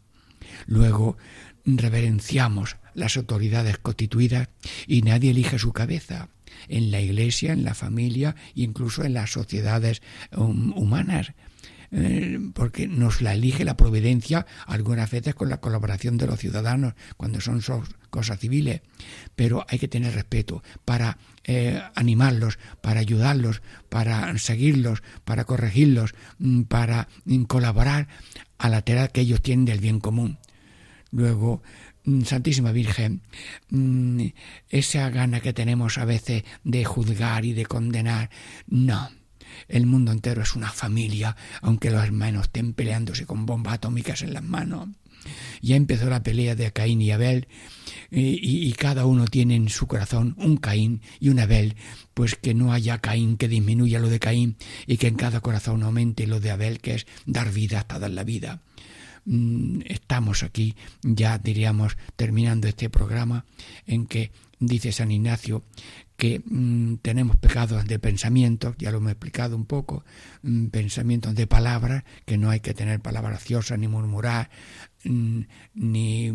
Luego 0.65 1.17
reverenciamos 1.65 2.77
las 2.93 3.17
autoridades 3.17 3.77
constituidas 3.77 4.49
y 4.87 5.01
nadie 5.01 5.31
elige 5.31 5.59
su 5.59 5.73
cabeza 5.73 6.29
en 6.67 6.91
la 6.91 7.01
iglesia, 7.01 7.53
en 7.53 7.63
la 7.63 7.73
familia 7.73 8.35
e 8.55 8.61
incluso 8.61 9.03
en 9.03 9.13
las 9.13 9.31
sociedades 9.31 10.01
um, 10.35 10.73
humanas. 10.75 11.33
Eh, 11.91 12.37
porque 12.53 12.87
nos 12.87 13.21
la 13.21 13.33
elige 13.33 13.65
la 13.65 13.75
providencia 13.75 14.45
algunas 14.67 15.09
veces 15.09 15.33
con 15.33 15.49
la 15.49 15.59
colaboración 15.59 16.17
de 16.17 16.27
los 16.27 16.39
ciudadanos 16.39 16.93
cuando 17.17 17.41
son 17.41 17.61
cosas 18.11 18.39
civiles, 18.39 18.81
pero 19.35 19.65
hay 19.67 19.79
que 19.79 19.87
tener 19.87 20.13
respeto 20.13 20.61
para 20.85 21.17
eh, 21.45 21.81
animarlos, 21.95 22.59
para 22.81 22.99
ayudarlos, 22.99 23.63
para 23.89 24.37
seguirlos, 24.37 25.01
para 25.25 25.45
corregirlos, 25.45 26.13
mm, 26.37 26.63
para 26.63 27.07
mm, 27.25 27.43
colaborar 27.43 28.07
a 28.59 28.69
la 28.69 28.83
tarea 28.83 29.07
que 29.07 29.21
ellos 29.21 29.41
tienen 29.41 29.65
del 29.65 29.79
bien 29.79 29.99
común. 29.99 30.37
Luego, 31.11 31.63
mm, 32.03 32.21
Santísima 32.21 32.71
Virgen, 32.71 33.23
esa 34.69 35.09
gana 35.09 35.39
que 35.39 35.53
tenemos 35.53 35.97
a 35.97 36.05
veces 36.05 36.43
de 36.63 36.85
juzgar 36.85 37.45
y 37.45 37.53
de 37.53 37.65
condenar, 37.65 38.29
no 38.67 39.09
el 39.67 39.85
mundo 39.85 40.11
entero 40.11 40.41
es 40.41 40.55
una 40.55 40.69
familia, 40.69 41.35
aunque 41.61 41.91
los 41.91 42.03
hermanos 42.03 42.43
estén 42.43 42.73
peleándose 42.73 43.25
con 43.25 43.45
bombas 43.45 43.75
atómicas 43.75 44.21
en 44.21 44.33
las 44.33 44.43
manos. 44.43 44.89
Ya 45.61 45.75
empezó 45.75 46.09
la 46.09 46.23
pelea 46.23 46.55
de 46.55 46.71
Caín 46.71 47.01
y 47.01 47.11
Abel, 47.11 47.47
y, 48.11 48.71
cada 48.73 49.05
uno 49.05 49.25
tiene 49.25 49.55
en 49.55 49.69
su 49.69 49.85
corazón 49.85 50.35
un 50.37 50.57
Caín 50.57 51.01
y 51.19 51.29
un 51.29 51.39
Abel, 51.39 51.75
pues 52.13 52.35
que 52.35 52.53
no 52.53 52.71
haya 52.71 52.99
Caín 52.99 53.37
que 53.37 53.47
disminuya 53.47 53.99
lo 53.99 54.09
de 54.09 54.19
Caín 54.19 54.57
y 54.87 54.97
que 54.97 55.07
en 55.07 55.15
cada 55.15 55.41
corazón 55.41 55.83
aumente 55.83 56.25
lo 56.25 56.39
de 56.39 56.51
Abel, 56.51 56.79
que 56.79 56.95
es 56.95 57.07
dar 57.25 57.51
vida 57.51 57.79
hasta 57.79 57.99
dar 57.99 58.11
la 58.11 58.23
vida. 58.23 58.61
Mm, 59.25 59.81
estamos 59.85 60.43
aquí, 60.43 60.75
ya 61.03 61.37
diríamos, 61.37 61.97
terminando 62.15 62.67
este 62.67 62.89
programa, 62.89 63.45
en 63.85 64.07
que 64.07 64.31
dice 64.59 64.91
San 64.91 65.11
Ignacio 65.11 65.63
que 66.19 66.43
mm, 66.45 66.95
tenemos 66.95 67.37
pecados 67.37 67.85
de 67.85 67.97
pensamiento, 67.97 68.75
ya 68.77 68.91
lo 68.91 68.97
hemos 68.97 69.11
explicado 69.11 69.55
un 69.55 69.65
poco, 69.65 70.03
pensamientos 70.71 71.35
de 71.35 71.47
palabras, 71.47 72.03
que 72.25 72.37
no 72.37 72.49
hay 72.49 72.59
que 72.59 72.73
tener 72.73 72.99
palabras 72.99 73.41
ociosas 73.41 73.77
ni 73.79 73.87
murmurar, 73.87 74.49
mm, 75.03 75.41
ni 75.75 76.31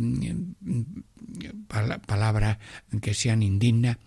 palabras 2.06 2.58
que 3.00 3.14
sean 3.14 3.42
indignas, 3.42 3.98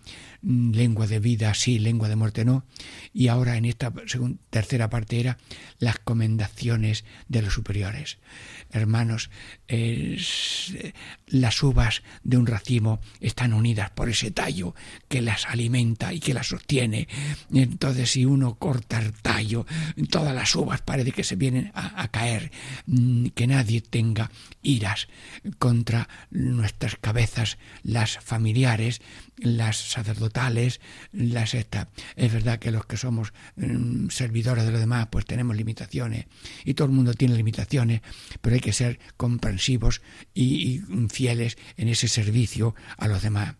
lengua 0.42 1.06
de 1.06 1.18
vida 1.18 1.52
sí, 1.54 1.78
lengua 1.78 2.08
de 2.08 2.16
muerte 2.16 2.44
no, 2.44 2.64
y 3.12 3.28
ahora 3.28 3.56
en 3.56 3.64
esta 3.64 3.92
tercera 4.50 4.88
parte 4.88 5.20
era 5.20 5.38
las 5.78 5.98
comendaciones 5.98 7.04
de 7.28 7.42
los 7.42 7.54
superiores 7.54 8.18
hermanos, 8.70 9.30
las 11.26 11.62
uvas 11.62 12.02
de 12.22 12.36
un 12.36 12.46
racimo 12.46 13.00
están 13.20 13.52
unidas 13.52 13.90
por 13.90 14.08
ese 14.08 14.30
tallo 14.30 14.74
que 15.08 15.22
las 15.22 15.46
alimenta 15.46 16.12
y 16.12 16.20
que 16.20 16.34
las 16.34 16.48
sostiene. 16.48 17.08
Entonces, 17.52 18.10
si 18.10 18.24
uno 18.24 18.56
corta 18.56 19.00
el 19.00 19.12
tallo, 19.12 19.66
todas 20.10 20.34
las 20.34 20.54
uvas 20.54 20.82
parece 20.82 21.12
que 21.12 21.24
se 21.24 21.36
vienen 21.36 21.72
a, 21.74 22.08
caer. 22.08 22.50
Mm, 22.86 23.26
que 23.28 23.46
nadie 23.46 23.80
tenga 23.80 24.30
iras 24.62 25.08
contra 25.58 26.08
nuestras 26.30 26.96
cabezas, 26.96 27.58
las 27.82 28.18
familiares, 28.18 29.00
las 29.36 29.76
sacerdotales, 29.76 30.80
las 31.12 31.54
estas. 31.54 31.88
Es 32.16 32.32
verdad 32.32 32.58
que 32.58 32.70
los 32.70 32.86
que 32.86 32.96
somos 32.96 33.32
mm, 33.56 34.08
servidores 34.08 34.64
de 34.64 34.72
los 34.72 34.80
demás, 34.80 35.08
pues 35.10 35.26
tenemos 35.26 35.56
limitaciones 35.56 36.26
y 36.64 36.74
todo 36.74 36.86
el 36.86 36.94
mundo 36.94 37.14
tiene 37.14 37.36
limitaciones, 37.36 38.02
pero 38.40 38.54
hay 38.54 38.60
que 38.60 38.72
ser 38.72 38.98
comprensivos 39.16 40.02
y, 40.34 40.82
fieles 41.10 41.56
en 41.76 41.88
ese 41.88 42.08
servicio 42.08 42.74
a 42.96 43.08
los 43.08 43.22
demás 43.22 43.54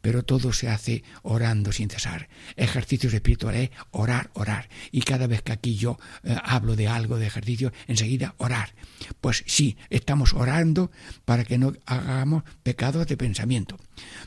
pero 0.00 0.24
todo 0.24 0.52
se 0.52 0.68
hace 0.68 1.04
orando 1.22 1.72
sin 1.72 1.88
cesar. 1.90 2.28
Ejercicios 2.56 3.14
espirituales, 3.14 3.70
orar, 3.90 4.30
orar. 4.34 4.68
Y 4.90 5.02
cada 5.02 5.26
vez 5.26 5.42
que 5.42 5.52
aquí 5.52 5.76
yo 5.76 5.98
eh, 6.22 6.36
hablo 6.42 6.76
de 6.76 6.88
algo 6.88 7.18
de 7.18 7.26
ejercicio, 7.26 7.72
enseguida 7.86 8.34
orar. 8.38 8.74
Pues 9.20 9.44
sí, 9.46 9.76
estamos 9.90 10.34
orando 10.34 10.90
para 11.24 11.44
que 11.44 11.58
no 11.58 11.74
hagamos 11.86 12.44
pecados 12.62 13.06
de 13.06 13.16
pensamiento. 13.16 13.76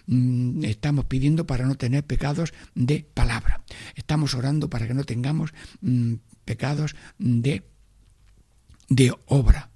Mm, 0.07 0.63
estamos 0.65 1.05
pidiendo 1.05 1.45
para 1.45 1.65
no 1.65 1.75
tener 1.75 2.05
pecados 2.05 2.53
de 2.75 3.05
palabra. 3.13 3.63
Estamos 3.95 4.33
orando 4.35 4.69
para 4.69 4.87
que 4.87 4.93
no 4.93 5.03
tengamos 5.03 5.53
mm, 5.81 6.15
pecados 6.45 6.95
de, 7.17 7.63
de 8.89 9.13
obra 9.25 9.72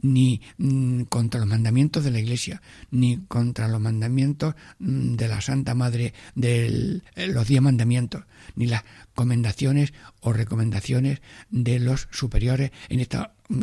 ni 0.00 0.40
mm, 0.58 1.02
contra 1.02 1.40
los 1.40 1.48
mandamientos 1.48 2.04
de 2.04 2.10
la 2.10 2.18
Iglesia, 2.18 2.62
ni 2.90 3.18
contra 3.28 3.68
los 3.68 3.80
mandamientos 3.80 4.54
mm, 4.78 5.14
de 5.14 5.28
la 5.28 5.40
Santa 5.40 5.74
Madre 5.74 6.14
de 6.34 7.00
eh, 7.16 7.26
los 7.28 7.46
diez 7.48 7.60
mandamientos, 7.60 8.24
ni 8.56 8.66
las 8.66 8.84
comendaciones 9.14 9.92
o 10.20 10.32
recomendaciones 10.32 11.20
de 11.50 11.78
los 11.80 12.08
superiores 12.10 12.70
en 12.88 13.00
esta 13.00 13.32
mm, 13.48 13.62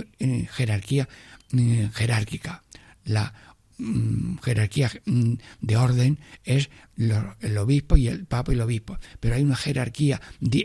jerarquía 0.51 1.07
jerárquica. 1.93 2.63
La 3.05 3.33
jerarquía 3.77 4.91
de 5.05 5.77
orden 5.77 6.19
es 6.43 6.69
el 6.97 7.57
obispo 7.57 7.97
y 7.97 8.07
el 8.07 8.25
papa 8.25 8.51
y 8.51 8.55
el 8.55 8.61
obispo, 8.61 8.97
pero 9.19 9.35
hay 9.35 9.43
una 9.43 9.55
jerarquía 9.55 10.21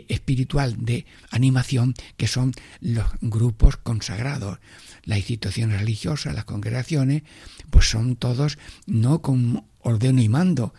espiritual 0.07 0.77
de 0.85 1.05
animación 1.29 1.93
que 2.17 2.27
son 2.27 2.53
los 2.79 3.05
grupos 3.19 3.77
consagrados, 3.77 4.59
las 5.03 5.17
instituciones 5.17 5.79
religiosas, 5.79 6.33
las 6.33 6.45
congregaciones, 6.45 7.23
pues 7.69 7.89
son 7.89 8.15
todos 8.15 8.57
no 8.85 9.21
con 9.21 9.65
ordeno 9.79 10.21
y 10.21 10.29
mando, 10.29 10.73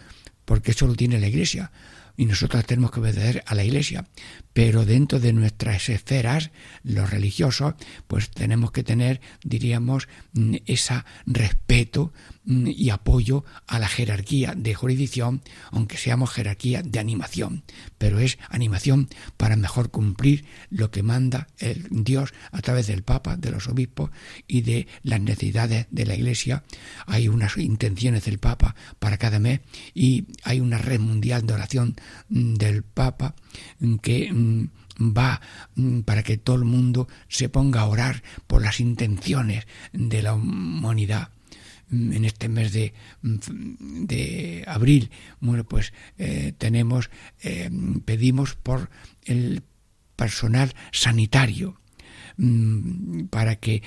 porque 0.44 0.70
eso 0.70 0.86
lo 0.86 0.94
tiene 0.94 1.20
la 1.20 1.28
Iglesia, 1.28 1.70
y 2.16 2.26
nosotros 2.26 2.64
tenemos 2.66 2.90
que 2.90 3.00
obedecer 3.00 3.42
a 3.46 3.54
la 3.54 3.64
Iglesia, 3.64 4.06
pero 4.52 4.84
dentro 4.84 5.18
de 5.20 5.32
nuestras 5.32 5.88
esferas, 5.88 6.50
los 6.82 7.10
religiosos, 7.10 7.74
pues 8.06 8.30
tenemos 8.30 8.72
que 8.72 8.82
tener, 8.82 9.20
diríamos, 9.42 10.08
mm, 10.34 10.56
ese 10.66 11.04
respeto 11.26 12.12
mm, 12.44 12.66
y 12.68 12.90
apoyo 12.90 13.44
a 13.66 13.78
la 13.78 13.88
jerarquía 13.88 14.54
de 14.56 14.74
jurisdicción, 14.74 15.42
aunque 15.70 15.96
seamos 15.96 16.30
jerarquía 16.30 16.82
de 16.82 16.98
animación, 16.98 17.64
pero 17.98 18.18
es 18.18 18.38
animación 18.48 19.08
para 19.36 19.56
mejor 19.56 19.90
cumplir 19.90 20.44
lo 20.70 20.90
que 20.90 21.02
manda 21.02 21.48
el 21.58 21.86
Dios 21.90 22.34
a 22.50 22.60
través 22.60 22.86
del 22.86 23.02
Papa, 23.02 23.36
de 23.36 23.50
los 23.50 23.68
obispos 23.68 24.10
y 24.46 24.62
de 24.62 24.86
las 25.02 25.20
necesidades 25.20 25.86
de 25.90 26.06
la 26.06 26.14
Iglesia. 26.14 26.64
Hay 27.06 27.28
unas 27.28 27.56
intenciones 27.56 28.24
del 28.24 28.38
Papa 28.38 28.74
para 28.98 29.16
cada 29.16 29.38
mes 29.38 29.60
y 29.94 30.26
hay 30.42 30.60
una 30.60 30.78
red 30.78 31.00
mundial 31.00 31.46
de 31.46 31.54
oración 31.54 31.96
mm, 32.28 32.54
del 32.54 32.82
Papa 32.82 33.34
que 34.02 34.32
va 34.98 35.40
mm, 35.74 36.00
para 36.00 36.22
que 36.22 36.36
todo 36.36 36.56
el 36.56 36.64
mundo 36.64 37.08
se 37.28 37.48
ponga 37.48 37.80
a 37.80 37.86
orar 37.86 38.22
por 38.46 38.62
las 38.62 38.80
intenciones 38.80 39.66
de 39.92 40.22
la 40.22 40.34
humanidad. 40.34 41.30
Mm, 41.88 42.12
en 42.12 42.24
este 42.24 42.48
mes 42.48 42.72
de, 42.72 42.94
de 43.22 44.64
abril 44.66 45.10
bueno 45.40 45.64
pues 45.64 45.92
eh, 46.18 46.54
eh, 47.42 47.70
pedimos 48.04 48.54
por 48.54 48.90
el 49.24 49.62
personal 50.16 50.74
sanitario. 50.92 51.70
Mm, 51.70 51.81
para 53.30 53.56
que 53.56 53.82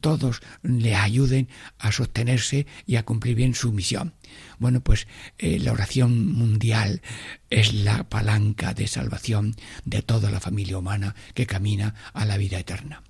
todos 0.00 0.40
le 0.62 0.94
ayuden 0.94 1.48
a 1.78 1.92
sostenerse 1.92 2.66
y 2.86 2.96
a 2.96 3.04
cumplir 3.04 3.34
bien 3.34 3.54
su 3.54 3.72
misión. 3.72 4.14
Bueno, 4.58 4.80
pues 4.80 5.06
eh, 5.38 5.58
la 5.58 5.72
oración 5.72 6.32
mundial 6.32 7.02
es 7.50 7.72
la 7.72 8.08
palanca 8.08 8.74
de 8.74 8.86
salvación 8.86 9.54
de 9.84 10.02
toda 10.02 10.30
la 10.30 10.40
familia 10.40 10.78
humana 10.78 11.14
que 11.34 11.46
camina 11.46 11.94
a 12.12 12.24
la 12.24 12.36
vida 12.36 12.58
eterna. 12.58 13.02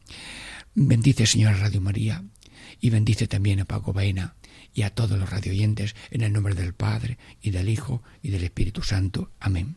Bendice, 0.75 1.27
Señora 1.27 1.57
Radio 1.57 1.81
María, 1.81 2.25
y 2.81 2.91
bendice 2.91 3.27
también 3.27 3.61
a 3.61 3.65
Paco 3.65 3.93
Baena 3.93 4.37
y 4.73 4.83
a 4.83 4.91
todos 4.91 5.19
los 5.19 5.31
radioyentes 5.31 5.97
en 6.11 6.23
el 6.23 6.33
nombre 6.33 6.55
del 6.55 6.75
Padre 6.75 7.19
y 7.41 7.51
del 7.51 7.69
Hijo 7.69 8.03
y 8.23 8.31
del 8.31 8.45
Espíritu 8.45 8.83
Santo. 8.83 9.33
Amén. 9.41 9.77